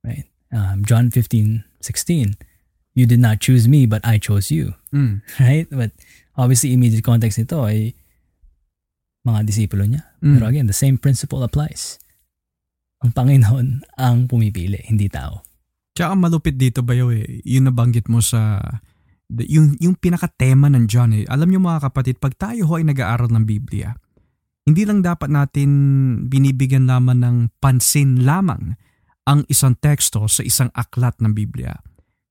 [0.00, 0.24] Right?
[0.48, 2.40] Um, John 15, 16,
[2.94, 4.76] You did not choose me, but I chose you.
[4.92, 5.24] Mm.
[5.40, 5.66] Right?
[5.68, 5.92] But
[6.36, 7.96] obviously, immediate context nito ay
[9.22, 10.02] mga disipulo niya.
[10.22, 10.38] Mm.
[10.38, 11.98] Pero again, the same principle applies.
[13.02, 15.42] Ang Panginoon ang pumipili, hindi tao.
[15.92, 18.58] Tsaka malupit dito ba eh, yung nabanggit mo sa
[19.32, 21.24] yung, yung pinaka-tema ng John eh.
[21.24, 23.96] Alam niyo mga kapatid, pag tayo ho ay nag-aaral ng Biblia,
[24.68, 25.68] hindi lang dapat natin
[26.28, 28.76] binibigyan naman ng pansin lamang
[29.24, 31.74] ang isang teksto sa isang aklat ng Biblia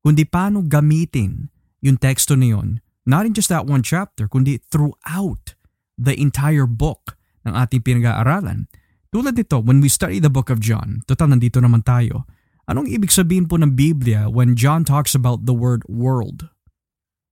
[0.02, 1.50] kundi paano gamitin
[1.82, 5.58] yung teksto na yun, not in just that one chapter, kundi throughout
[6.02, 7.14] the entire book
[7.46, 8.66] ng ating pinag-aaralan.
[9.14, 12.26] Tulad nito, when we study the book of John, total nandito naman tayo,
[12.66, 16.50] anong ibig sabihin po ng Biblia when John talks about the word world?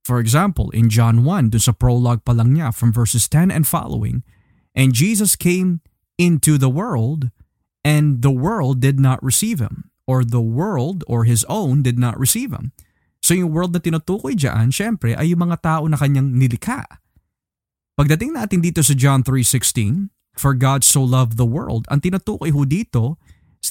[0.06, 3.66] For example, in John 1, dun sa prologue pa lang niya from verses 10 and
[3.66, 4.22] following,
[4.78, 5.82] And Jesus came
[6.20, 7.34] into the world,
[7.82, 12.18] and the world did not receive him or the world or his own did not
[12.18, 12.74] receive him.
[13.22, 16.90] So yung world na tinutukoy dyan, syempre, ay yung mga tao na kanyang nilikha.
[18.00, 20.08] Pagdating natin dito sa John 3.16,
[20.39, 23.20] For God so loved the world, ang tinutukoy ho dito,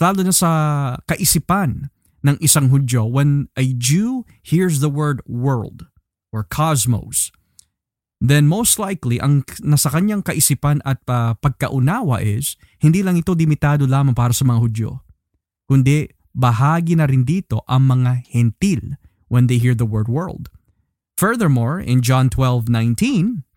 [0.04, 0.50] lalo na sa
[1.08, 1.88] kaisipan
[2.20, 5.88] ng isang Hudyo, when a Jew hears the word world
[6.28, 7.32] or cosmos,
[8.20, 13.88] then most likely ang nasa kanyang kaisipan at uh, pagkaunawa is hindi lang ito limitado
[13.88, 14.90] lamang para sa mga Hudyo,
[15.72, 16.04] kundi
[16.36, 19.00] bahagi na rin dito ang mga hentil
[19.32, 20.52] when they hear the word world.
[21.16, 23.47] Furthermore, in John 12:19,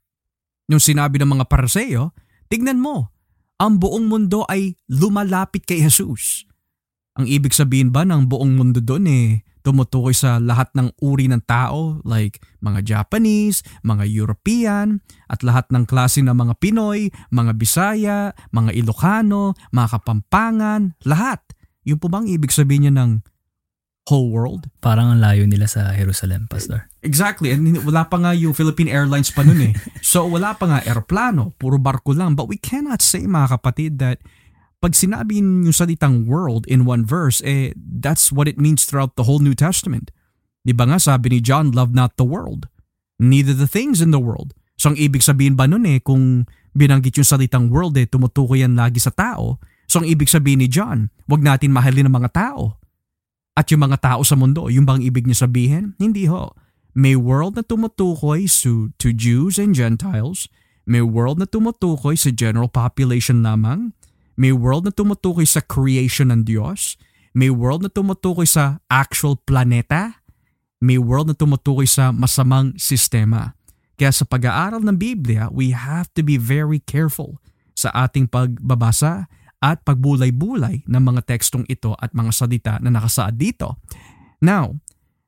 [0.72, 2.16] nung sinabi ng mga paraseyo,
[2.48, 3.12] tignan mo,
[3.60, 6.48] ang buong mundo ay lumalapit kay Jesus.
[7.20, 11.42] Ang ibig sabihin ba ng buong mundo doon eh tumutukoy sa lahat ng uri ng
[11.46, 18.20] tao like mga Japanese, mga European, at lahat ng klase ng mga Pinoy, mga Bisaya,
[18.50, 21.42] mga Ilocano, mga Kapampangan, lahat.
[21.86, 23.12] Yung po bang ibig sabihin niya ng
[24.12, 24.68] whole world?
[24.84, 26.92] Parang ang layo nila sa Jerusalem, Pastor.
[27.00, 27.56] Exactly.
[27.56, 29.74] And wala pa nga yung Philippine Airlines pa nun eh.
[30.12, 32.36] So wala pa nga aeroplano, puro barko lang.
[32.36, 34.20] But we cannot say mga kapatid that
[34.84, 39.24] pag sinabi yung salitang world in one verse, eh, that's what it means throughout the
[39.24, 40.12] whole New Testament.
[40.68, 42.68] Di ba nga sabi ni John, love not the world,
[43.18, 44.52] neither the things in the world.
[44.76, 46.44] So ang ibig sabihin ba nun eh, kung
[46.76, 50.72] binanggit yung salitang world eh, tumutukoy yan lagi sa tao, So ang ibig sabihin ni
[50.72, 52.80] John, wag natin mahalin ang mga tao.
[53.52, 55.94] At yung mga tao sa mundo, yung bang ibig niya sabihin?
[56.00, 56.56] Hindi ho.
[56.96, 60.48] May world na tumutukoy to, to Jews and Gentiles.
[60.88, 63.96] May world na tumutukoy sa general population lamang.
[64.40, 66.96] May world na tumutukoy sa creation ng Diyos.
[67.32, 70.24] May world na tumutukoy sa actual planeta.
[70.84, 73.56] May world na tumutukoy sa masamang sistema.
[73.96, 77.38] Kaya sa pag-aaral ng Biblia, we have to be very careful
[77.78, 79.32] sa ating pagbabasa
[79.62, 83.78] at pagbulay-bulay ng mga tekstong ito at mga salita na nakasaad dito.
[84.42, 84.82] Now,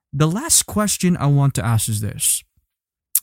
[0.09, 2.41] the last question I want to ask is this.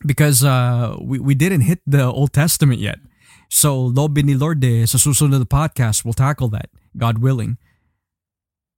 [0.07, 3.03] Because uh, we, we didn't hit the Old Testament yet.
[3.51, 7.59] So, lobe ni Lord eh, sa susunod na podcast, we'll tackle that, God willing.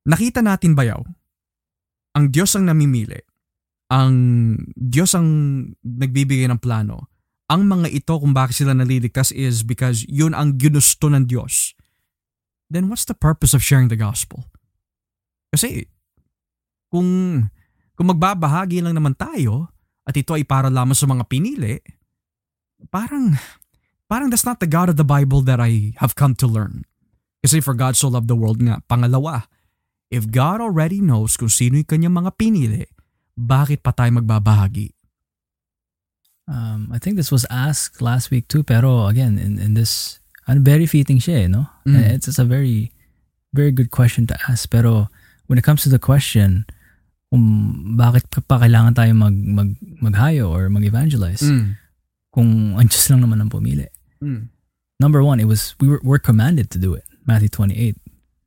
[0.09, 1.05] Nakita natin ba yaw?
[2.17, 3.21] Ang Diyos ang namimili.
[3.93, 5.29] Ang Diyos ang
[5.85, 7.13] nagbibigay ng plano.
[7.53, 11.77] Ang mga ito kung bakit sila naliligtas is because yun ang ginusto ng Diyos
[12.73, 14.49] then what's the purpose of sharing the gospel?
[15.53, 15.85] Kasi
[16.89, 17.09] kung
[17.93, 19.69] kung magbabahagi lang naman tayo
[20.09, 21.77] at ito ay para lamang sa mga pinili,
[22.89, 23.37] parang
[24.09, 26.89] parang that's not the God of the Bible that I have come to learn.
[27.45, 28.81] Kasi for God so loved the world nga.
[28.89, 29.51] Pangalawa,
[30.09, 32.85] if God already knows kung sino yung kanyang mga pinili,
[33.35, 34.95] bakit pa tayo magbabahagi?
[36.47, 40.61] Um, I think this was asked last week too, pero again, in, in this ano,
[40.61, 41.67] very fitting siya eh, no?
[41.87, 42.19] Mm.
[42.19, 42.93] It's, it's a very,
[43.53, 44.71] very good question to ask.
[44.71, 45.09] Pero
[45.47, 46.67] when it comes to the question,
[47.31, 49.71] kung bakit pa kailangan tayo mag, mag,
[50.03, 51.77] mag-hayo or mag-evangelize, mm.
[52.33, 53.89] kung ang Diyos lang naman ang pumili.
[54.21, 54.49] Mm.
[55.01, 57.05] Number one, it was, we were, were commanded to do it.
[57.27, 57.97] Matthew 28.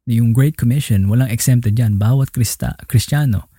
[0.08, 1.98] Yung Great Commission, walang exempted yan.
[1.98, 3.50] Bawat Krista, Kristiyano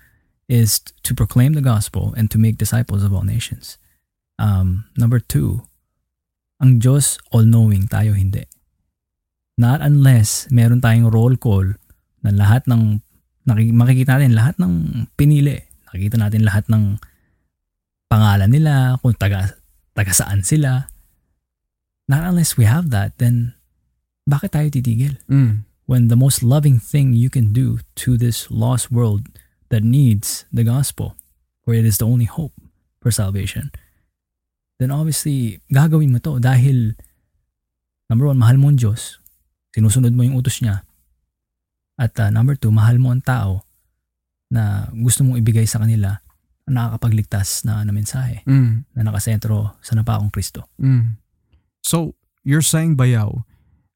[0.48, 3.78] is to proclaim the gospel and to make disciples of all nations.
[4.38, 5.66] Um, number two,
[6.60, 8.44] ang Diyos all-knowing, tayo hindi.
[9.56, 11.76] Not unless meron tayong roll call
[12.24, 13.00] na lahat ng,
[13.48, 14.72] makikita natin lahat ng
[15.16, 15.56] pinili.
[15.88, 17.00] Nakikita natin lahat ng
[18.08, 19.56] pangalan nila, kung taga,
[19.92, 20.88] taga saan sila.
[22.08, 23.56] Not unless we have that, then
[24.26, 25.16] bakit tayo titigil?
[25.30, 25.64] Mm.
[25.86, 29.30] When the most loving thing you can do to this lost world
[29.70, 31.14] that needs the gospel,
[31.62, 32.54] where it is the only hope
[32.98, 33.70] for salvation,
[34.76, 36.94] then obviously gagawin mo to dahil
[38.06, 39.18] number one, mahal mo ang Diyos.
[39.72, 40.86] Sinusunod mo yung utos niya.
[41.96, 43.64] At uh, number two, mahal mo ang tao
[44.52, 46.20] na gusto mong ibigay sa kanila
[46.66, 48.84] ang nakakapagligtas na, na mensahe Mm.
[48.94, 50.66] na nakasentro sa napakong Kristo.
[50.78, 51.18] Mm.
[51.82, 53.46] So, you're saying, Bayaw,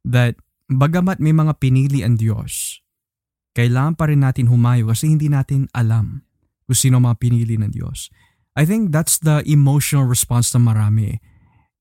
[0.07, 2.79] that bagamat may mga pinili ang Diyos,
[3.55, 6.23] kailangan pa rin natin humayo kasi hindi natin alam
[6.67, 8.11] kung sino mga pinili ng Diyos.
[8.61, 11.17] I think that's the emotional response ng marami.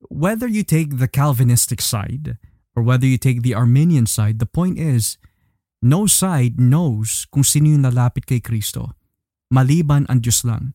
[0.08, 2.40] Whether you take the Calvinistic side
[2.72, 5.20] or whether you take the Arminian side, the point is,
[5.84, 8.96] no side knows kung sino yung lalapit kay Kristo.
[9.52, 10.72] Maliban ang Diyos lang.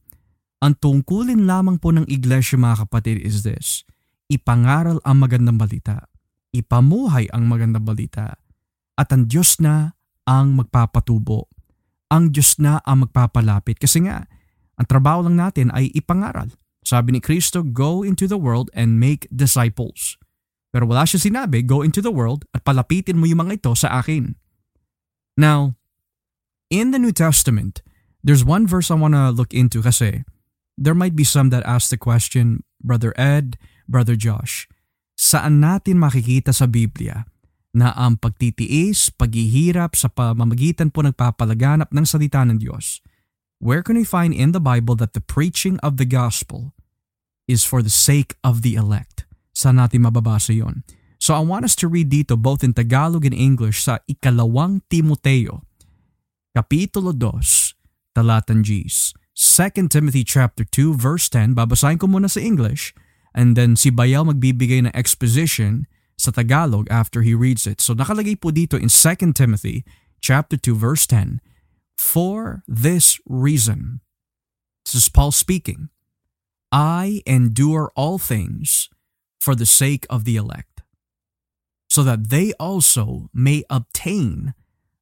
[0.61, 3.89] Ang tungkulin lamang po ng iglesia mga kapatid is this,
[4.29, 6.05] ipangaral ang magandang balita,
[6.53, 8.37] ipamuhay ang magandang balita,
[9.01, 9.97] at ang Diyos na
[10.29, 11.49] ang magpapatubo.
[12.13, 13.81] Ang Diyos na ang magpapalapit.
[13.81, 14.29] Kasi nga,
[14.79, 16.51] ang trabaho lang natin ay ipangaral.
[16.85, 20.21] Sabi ni Kristo, go into the world and make disciples.
[20.75, 24.03] Pero wala siya sinabi, go into the world at palapitin mo yung mga ito sa
[24.03, 24.35] akin.
[25.39, 25.79] Now,
[26.69, 27.81] in the New Testament,
[28.27, 30.27] there's one verse I want to look into kasi
[30.75, 33.57] there might be some that ask the question, Brother Ed,
[33.87, 34.67] Brother Josh,
[35.15, 37.23] saan natin makikita sa Biblia
[37.75, 43.03] na ang pagtitiis, paghihirap sa pamamagitan po nagpapalaganap ng salita ng Diyos?
[43.65, 46.77] Where can we find in the Bible that the preaching of the gospel
[47.49, 49.25] is for the sake of the elect?
[49.57, 50.85] Saan natin mababasa yon?
[51.17, 55.65] So I want us to read dito both in Tagalog and English sa ikalawang Timoteo,
[56.53, 59.17] Kapitulo 2, Talatan Gs.
[59.33, 62.93] 2 Timothy chapter 2 verse 10, babasahin ko muna sa English
[63.33, 65.89] and then si Bayaw magbibigay ng exposition
[66.21, 67.81] sa Tagalog after he reads it.
[67.81, 69.89] So nakalagay po dito in 2 Timothy
[70.21, 71.41] chapter 2 verse 10,
[72.05, 74.05] For this reason,
[74.85, 75.89] this is Paul speaking,
[76.71, 78.93] I endure all things
[79.41, 80.85] for the sake of the elect,
[81.89, 84.53] so that they also may obtain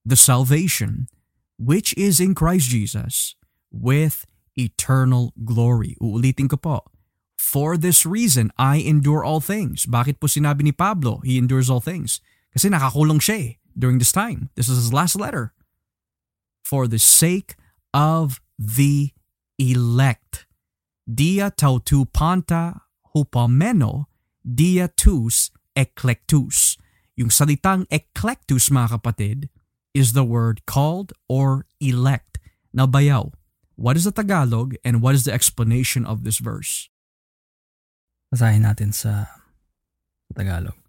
[0.07, 1.11] the salvation
[1.59, 3.35] which is in Christ Jesus
[3.75, 4.25] with
[4.57, 5.99] eternal glory.
[6.01, 6.87] Uulitin ko po.
[7.35, 9.91] For this reason, I endure all things.
[9.91, 12.23] Bakit po sinabi ni Pablo, he endures all things?
[12.55, 14.55] Kasi nakakulong siya eh, during this time.
[14.55, 15.53] This is his last letter.
[16.73, 17.61] For the sake
[17.93, 19.12] of the
[19.61, 20.49] elect.
[21.05, 24.09] Dia tautu panta hupameno,
[24.41, 26.81] dia tus eclectus.
[27.12, 29.53] Yung salitang eclectus mga kapatid
[29.93, 32.40] is the word called or elect.
[32.73, 33.36] Now bayaw,
[33.77, 36.89] what is the Tagalog and what is the explanation of this verse?
[38.32, 39.28] Basahin natin sa
[40.32, 40.81] Tagalog.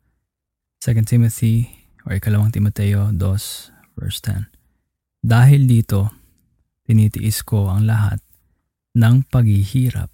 [0.80, 4.63] 2 Timothy or ikalawang Timoteo 2 verse 10.
[5.24, 6.12] Dahil dito,
[6.84, 8.20] tinitiis ko ang lahat
[8.92, 10.12] ng paghihirap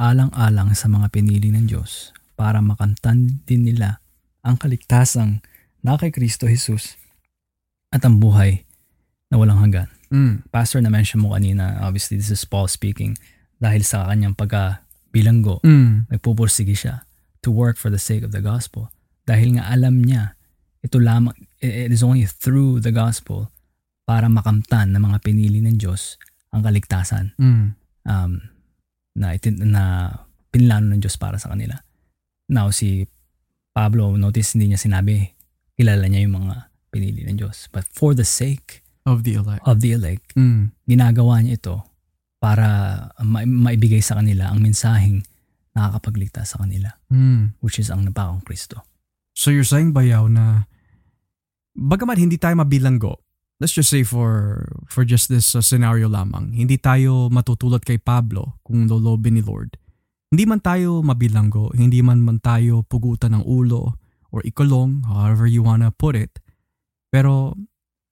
[0.00, 4.00] alang-alang sa mga pinili ng Diyos para makamtan din nila
[4.40, 5.44] ang kaligtasang
[5.84, 6.96] na kay Kristo Jesus
[7.92, 8.64] at ang buhay
[9.28, 9.92] na walang hanggan.
[10.08, 10.48] Mm.
[10.48, 13.20] Pastor, na-mention mo kanina, obviously this is Paul speaking,
[13.60, 16.08] dahil sa kanyang pagkabilanggo, Mm.
[16.08, 17.04] nagpupursige siya
[17.44, 18.88] to work for the sake of the gospel.
[19.28, 20.32] Dahil nga alam niya,
[20.80, 23.52] ito lamang, it is only through the gospel
[24.10, 26.18] para makamtan ng mga pinili ng Diyos
[26.50, 27.66] ang kaligtasan Mm.
[28.04, 28.32] um,
[29.14, 30.10] na, itin, na
[30.50, 31.78] pinlano ng Diyos para sa kanila.
[32.50, 33.06] Now, si
[33.70, 35.30] Pablo, notice hindi niya sinabi,
[35.78, 36.54] kilala niya yung mga
[36.90, 37.70] pinili ng Diyos.
[37.70, 39.62] But for the sake Of the elect.
[39.62, 40.74] of the elect, Mm.
[40.84, 41.76] ginagawa niya ito
[42.42, 42.66] para
[43.22, 45.22] ma- maibigay sa kanila ang mensaheng
[45.70, 47.54] nakakapagligtas sa kanila, Mm.
[47.62, 48.82] which is ang napakong Kristo.
[49.38, 50.66] So you're saying bayaw na
[51.72, 53.22] bagamat hindi tayo mabilanggo,
[53.60, 58.58] let's just say for for just this uh, scenario lamang, hindi tayo matutulad kay Pablo
[58.64, 59.76] kung lolobin ni Lord.
[60.32, 64.00] Hindi man tayo mabilanggo, hindi man man tayo pugutan ng ulo
[64.32, 66.40] or ikulong, however you wanna put it.
[67.12, 67.54] Pero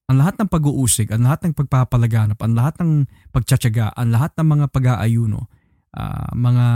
[0.09, 4.49] ang lahat ng pag-uusig, ang lahat ng pagpapalaganap, ang lahat ng pagtsatsaga, ang lahat ng
[4.51, 5.47] mga pag-aayuno,
[5.95, 6.67] ah, mga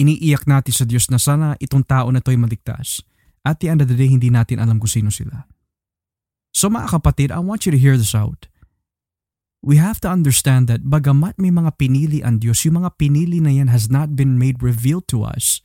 [0.00, 3.04] iniiyak natin sa Diyos na sana itong tao na to ay maligtas.
[3.44, 5.44] At the end of the day, hindi natin alam kung sino sila.
[6.50, 8.50] So mga kapatid, I want you to hear this out.
[9.60, 13.52] We have to understand that bagamat may mga pinili ang Diyos, yung mga pinili na
[13.52, 15.60] yan has not been made revealed to us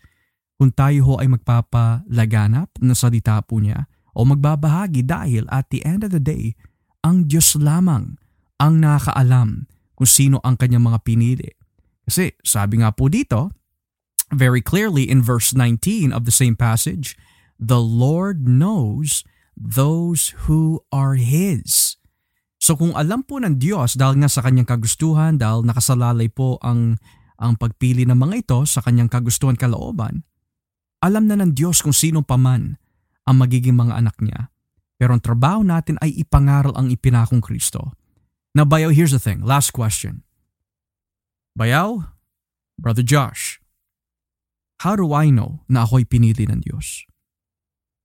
[0.60, 6.04] kung tayo ho ay magpapalaganap na salita po niya o magbabahagi dahil at the end
[6.04, 6.56] of the day,
[7.04, 8.16] ang Diyos lamang
[8.60, 11.52] ang nakakaalam kung sino ang kanyang mga pinili.
[12.08, 13.52] Kasi sabi nga po dito,
[14.32, 17.20] very clearly in verse 19 of the same passage,
[17.60, 21.96] the Lord knows those who are His.
[22.60, 27.00] So kung alam po ng Diyos dahil nga sa kanyang kagustuhan, dahil nakasalalay po ang,
[27.40, 30.24] ang pagpili ng mga ito sa kanyang kagustuhan kalooban,
[31.04, 32.80] alam na ng Diyos kung sino paman
[33.26, 34.50] ang magiging mga anak niya.
[34.96, 37.94] Pero ang trabaho natin ay ipangaral ang ipinakong Kristo.
[38.56, 39.44] Now, Bayaw, here's the thing.
[39.44, 40.24] Last question.
[41.60, 42.16] Bayaw,
[42.80, 43.60] Brother Josh,
[44.80, 47.04] how do I know na ako'y pinili ng Diyos?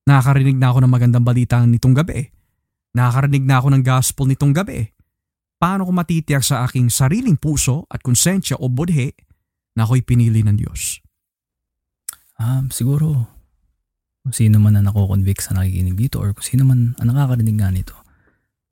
[0.09, 2.25] Nakakarinig na ako ng magandang balita nitong gabi.
[2.97, 4.91] Nakakarinig na ako ng gospel nitong gabi.
[5.61, 9.13] Paano ko matitiyak sa aking sariling puso at konsensya o budhe
[9.77, 11.05] na ako'y pinili ng Diyos?
[12.41, 13.29] Um, siguro,
[14.25, 17.69] kung sino man ang nako-convict sa nakikinig dito or kung sino man ang nakakarinig nga
[17.69, 17.97] nito,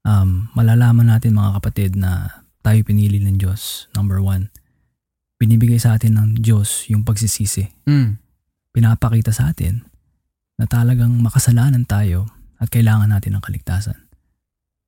[0.09, 3.92] um, malalaman natin mga kapatid na tayo pinili ng Diyos.
[3.92, 4.48] Number one,
[5.36, 7.68] binibigay sa atin ng Diyos yung pagsisisi.
[7.84, 8.16] Mm.
[8.72, 9.88] Pinapakita sa atin
[10.59, 12.26] na talagang makasalanan tayo
[12.59, 13.97] at kailangan natin ng kaligtasan.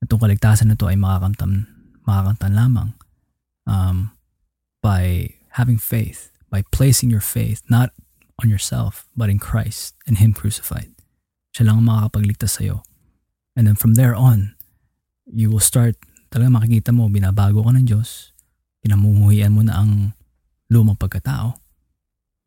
[0.03, 1.71] At itong kaligtasan na ito ay makakamtan,
[2.03, 2.89] makakamtan lamang
[3.63, 4.11] um,
[4.83, 7.95] by having faith, by placing your faith not
[8.43, 10.91] on yourself but in Christ and Him crucified.
[11.55, 12.83] Siya lang ang makakapagligtas sa'yo.
[13.55, 14.55] And then from there on,
[15.27, 15.95] you will start,
[16.31, 18.35] talaga makikita mo, binabago ka ng Diyos,
[18.83, 20.15] pinamumuhian mo na ang
[20.71, 21.59] lumang pagkatao.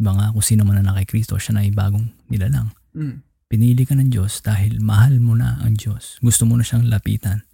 [0.01, 2.73] Diba nga, kung sino man na kay Kristo, siya na ay bagong nilalang.
[2.95, 3.21] Mm.
[3.51, 6.19] Pinili ka ng Diyos dahil mahal mo na ang Diyos.
[6.25, 7.45] Gusto mo na siyang lapitan.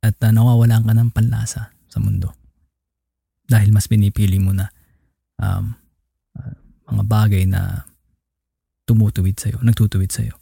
[0.00, 2.32] At uh, nawawalan ka ng panlasa sa mundo.
[3.44, 4.70] Dahil mas pinipili mo na
[5.42, 5.74] um,
[6.38, 6.54] uh,
[6.88, 7.84] mga bagay na
[8.86, 10.34] tumutuwid sa'yo, nagtutuwid sa'yo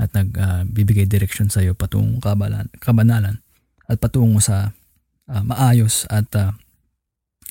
[0.00, 3.38] at nagbibigay uh, direksyon sa'yo patungong kabalan, kabanalan
[3.86, 4.74] at patungo sa
[5.28, 6.54] uh, maayos at uh,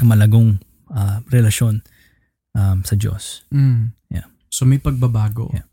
[0.01, 0.59] malagong
[0.91, 1.83] uh, relasyon
[2.55, 3.43] um, sa Diyos.
[3.51, 3.95] Mm.
[4.11, 4.30] Yeah.
[4.51, 5.49] So may pagbabago.
[5.55, 5.67] Yeah.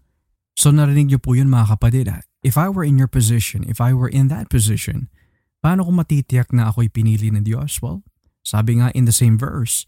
[0.54, 2.06] So narinig niyo po yun mga kapatid.
[2.46, 5.10] If I were in your position, if I were in that position,
[5.58, 7.82] paano ko matitiyak na ako'y pinili ng Diyos?
[7.82, 8.06] Well,
[8.46, 9.82] sabi nga in the same verse,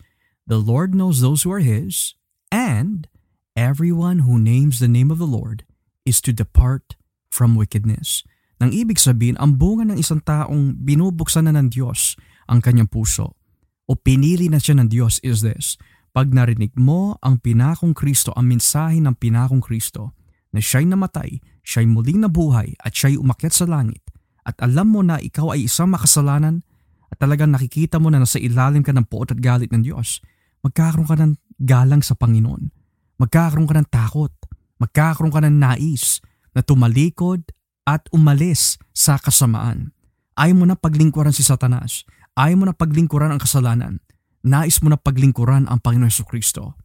[0.51, 2.19] The Lord knows those who are His,
[2.51, 3.07] and
[3.55, 5.63] everyone who names the name of the Lord
[6.03, 6.99] is to depart
[7.31, 8.27] from wickedness.
[8.59, 12.19] Nang ibig sabihin, ang bunga ng isang taong binubuksan na ng Diyos
[12.51, 13.39] ang kanyang puso
[13.87, 15.75] o pinili na siya ng Diyos is this.
[16.11, 20.19] Pag narinig mo ang pinakong Kristo, ang mensahe ng pinakong Kristo,
[20.51, 24.03] na siya'y namatay, siya'y muling nabuhay at siya'y umakyat sa langit,
[24.43, 26.67] at alam mo na ikaw ay isang makasalanan
[27.07, 30.19] at talagang nakikita mo na nasa ilalim ka ng poot at galit ng Diyos,
[30.67, 31.33] magkakaroon ka ng
[31.63, 32.75] galang sa Panginoon.
[33.21, 34.35] Magkakaroon ka ng takot.
[34.81, 36.25] Magkakaroon ka ng nais
[36.57, 37.45] na tumalikod
[37.85, 39.93] at umalis sa kasamaan.
[40.35, 42.09] Ayaw mo na paglingkuran si Satanas.
[42.33, 44.01] Ayaw mo na paglingkuran ang kasalanan.
[44.41, 46.77] Nais mo na paglingkuran ang Panginoon Yesu Kristo.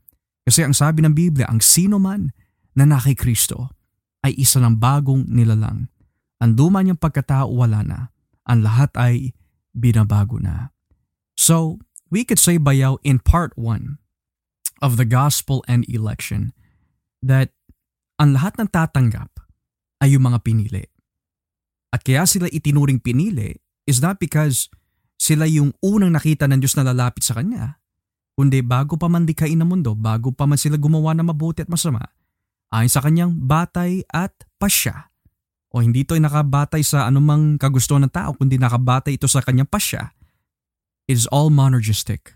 [0.44, 2.36] Kasi ang sabi ng Biblia, ang sino man
[2.76, 3.72] na nakay Kristo
[4.22, 5.88] ay isa ng bagong nilalang.
[6.44, 8.00] Ang duma niyang pagkatao wala na.
[8.46, 9.34] Ang lahat ay
[9.72, 10.76] binabago na.
[11.40, 11.80] So,
[12.12, 13.98] we could say bayaw in part 1
[14.84, 16.52] of the gospel and election
[17.24, 17.56] that
[18.20, 19.32] ang lahat ng tatanggap
[20.04, 20.86] ay yung mga pinili.
[21.92, 23.56] At kaya sila itinuring pinili
[23.88, 24.68] is not because
[25.16, 27.80] sila yung unang nakita ng Diyos na lalapit sa Kanya,
[28.36, 31.72] kundi bago pa man dikain ng mundo, bago pa man sila gumawa ng mabuti at
[31.72, 32.04] masama,
[32.72, 35.12] ayon sa Kanyang batay at pasya.
[35.76, 39.68] O hindi ito ay nakabatay sa anumang kagustuhan ng tao, kundi nakabatay ito sa Kanyang
[39.68, 40.16] pasya.
[41.08, 42.36] It is all monergistic.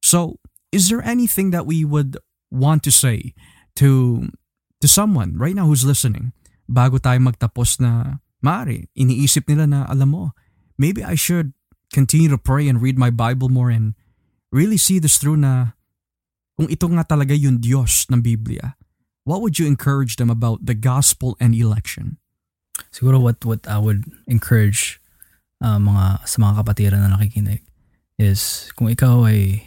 [0.00, 0.38] So,
[0.70, 2.16] is there anything that we would
[2.48, 3.34] want to say
[3.82, 4.22] to
[4.78, 6.30] to someone right now who's listening
[6.70, 10.24] bago tayo magtapos na Mari, iniisip nila na alam mo,
[10.76, 11.55] maybe I should
[11.96, 13.96] continue to pray and read my Bible more and
[14.52, 15.72] really see this through na
[16.60, 18.76] kung ito nga talaga yung Diyos ng Biblia,
[19.24, 22.20] what would you encourage them about the gospel and election?
[22.92, 25.00] Siguro what what I would encourage
[25.64, 27.64] uh, mga sa mga kapatiran na nakikinig
[28.20, 29.64] is kung ikaw ay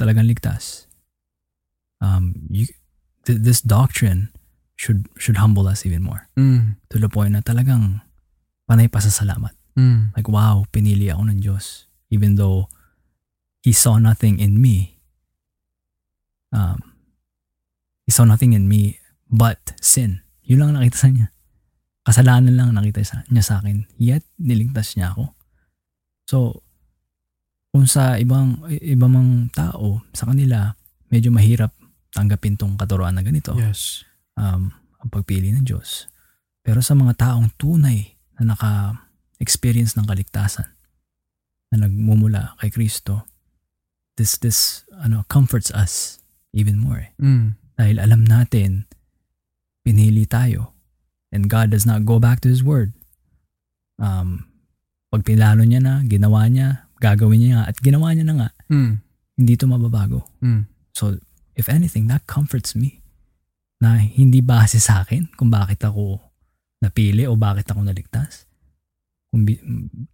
[0.00, 0.88] talagang ligtas,
[2.00, 2.64] um, you,
[3.28, 4.32] th- this doctrine
[4.76, 6.28] should should humble us even more.
[6.36, 6.80] Mm.
[6.92, 8.00] To the point na talagang
[8.64, 9.52] panay pasasalamat.
[9.74, 10.14] Mm.
[10.14, 11.90] Like, wow, pinili ako ng Diyos.
[12.10, 12.70] Even though
[13.64, 15.00] He saw nothing in me.
[16.52, 16.84] Um,
[18.04, 19.00] he saw nothing in me
[19.32, 20.20] but sin.
[20.44, 21.32] Yun lang nakita sa niya.
[22.04, 23.88] Kasalanan lang nakita sa, niya sa akin.
[23.96, 25.32] Yet, niligtas niya ako.
[26.28, 26.60] So,
[27.72, 30.76] kung sa ibang ibang mang tao, sa kanila,
[31.08, 31.72] medyo mahirap
[32.12, 33.56] tanggapin tong katuruan na ganito.
[33.56, 34.04] Yes.
[34.36, 36.04] Um, ang pagpili ng Diyos.
[36.60, 38.12] Pero sa mga taong tunay
[38.44, 38.52] na
[39.44, 40.64] naka-experience ng kaligtasan,
[41.72, 43.28] na nagmumula kay Kristo,
[44.16, 46.24] this this ano comforts us
[46.56, 47.04] even more.
[47.04, 47.12] Eh.
[47.20, 47.60] Mm.
[47.76, 48.88] Dahil alam natin
[49.84, 50.72] pinili tayo
[51.34, 52.94] and God does not go back to His word.
[53.98, 54.48] Um,
[55.12, 58.92] pag pinlano niya na, ginawa niya, gagawin niya nga, at ginawa niya na nga, Mm.
[59.38, 60.26] hindi to mababago.
[60.42, 60.70] Mm.
[60.94, 61.18] So,
[61.58, 63.02] if anything, that comforts me
[63.82, 66.22] na hindi base sa akin kung bakit ako
[66.82, 68.46] napili o bakit ako naligtas.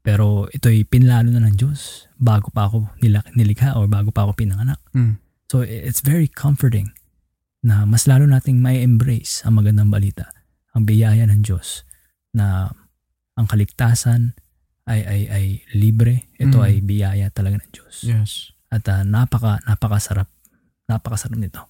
[0.00, 2.88] Pero ito'y pinlano na ng Diyos bago pa ako
[3.36, 4.80] nilikha o bago pa ako pinanganak.
[4.96, 5.20] Mm.
[5.50, 6.94] So it's very comforting
[7.60, 10.32] na mas lalo nating may embrace ang magandang balita,
[10.72, 11.84] ang biyaya ng Diyos
[12.32, 12.72] na
[13.36, 14.32] ang kaligtasan
[14.88, 15.44] ay ay ay
[15.76, 16.32] libre.
[16.40, 16.66] Ito Mm.
[16.66, 17.94] ay biyaya talaga ng Diyos.
[18.06, 18.30] Yes.
[18.72, 20.30] At uh, napaka napakasarap.
[20.88, 21.62] Napakasarap nito.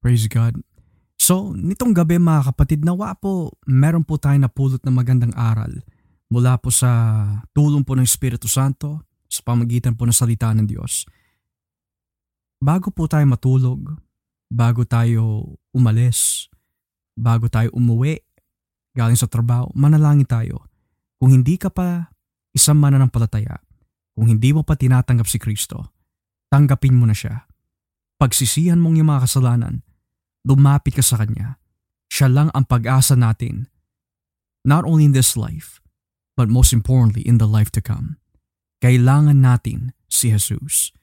[0.00, 0.58] Praise God.
[1.18, 5.82] So, nitong gabi mga kapatid, nawa po, meron po tayo napulot na magandang aral
[6.28, 6.88] mula po sa
[7.56, 11.04] tulong po ng Espiritu Santo sa pamagitan po ng salita ng Diyos.
[12.58, 13.96] Bago po tayo matulog,
[14.48, 16.48] bago tayo umalis,
[17.16, 18.18] bago tayo umuwi,
[18.96, 20.66] galing sa trabaho, manalangin tayo.
[21.20, 22.08] Kung hindi ka pa
[22.56, 23.62] isang mananampalataya,
[24.18, 25.94] kung hindi mo pa tinatanggap si Kristo,
[26.50, 27.46] tanggapin mo na siya.
[28.18, 29.86] Pagsisihan mong yung mga kasalanan,
[30.42, 31.62] lumapit ka sa Kanya.
[32.10, 33.70] Siya lang ang pag-asa natin,
[34.66, 35.77] not only in this life,
[36.38, 38.22] but most importantly in the life to come.
[38.78, 40.94] Kailangan natin si Jesus.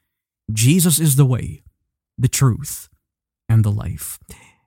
[0.47, 1.67] Jesus is the way,
[2.15, 2.87] the truth,
[3.51, 4.15] and the life.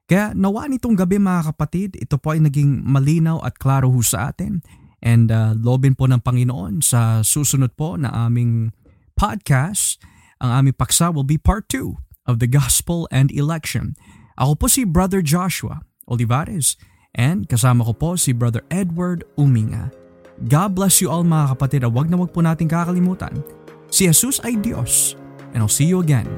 [0.04, 4.28] Kaya nawa nitong gabi mga kapatid, ito po ay naging malinaw at klaro ho sa
[4.32, 4.60] atin.
[5.00, 8.76] And uh, lobin po ng Panginoon sa susunod po na aming
[9.16, 9.96] podcast,
[10.42, 11.96] ang aming paksa will be part 2
[12.28, 13.96] of the Gospel and Election.
[14.36, 16.74] Ako po si Brother Joshua Olivares
[17.14, 20.07] and kasama ko po si Brother Edward Uminga.
[20.46, 23.42] God bless you all mga kapatid at wag na wag po natin kakalimutan.
[23.90, 25.18] Si Jesus ay Diyos
[25.50, 26.28] and I'll see you again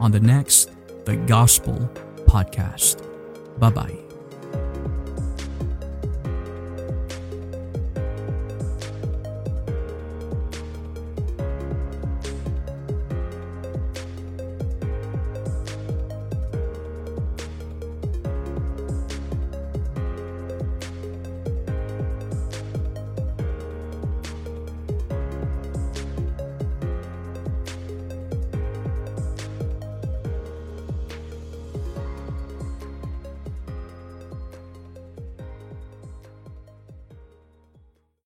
[0.00, 0.72] on the next
[1.04, 1.76] The Gospel
[2.24, 3.04] Podcast.
[3.60, 4.11] Bye-bye.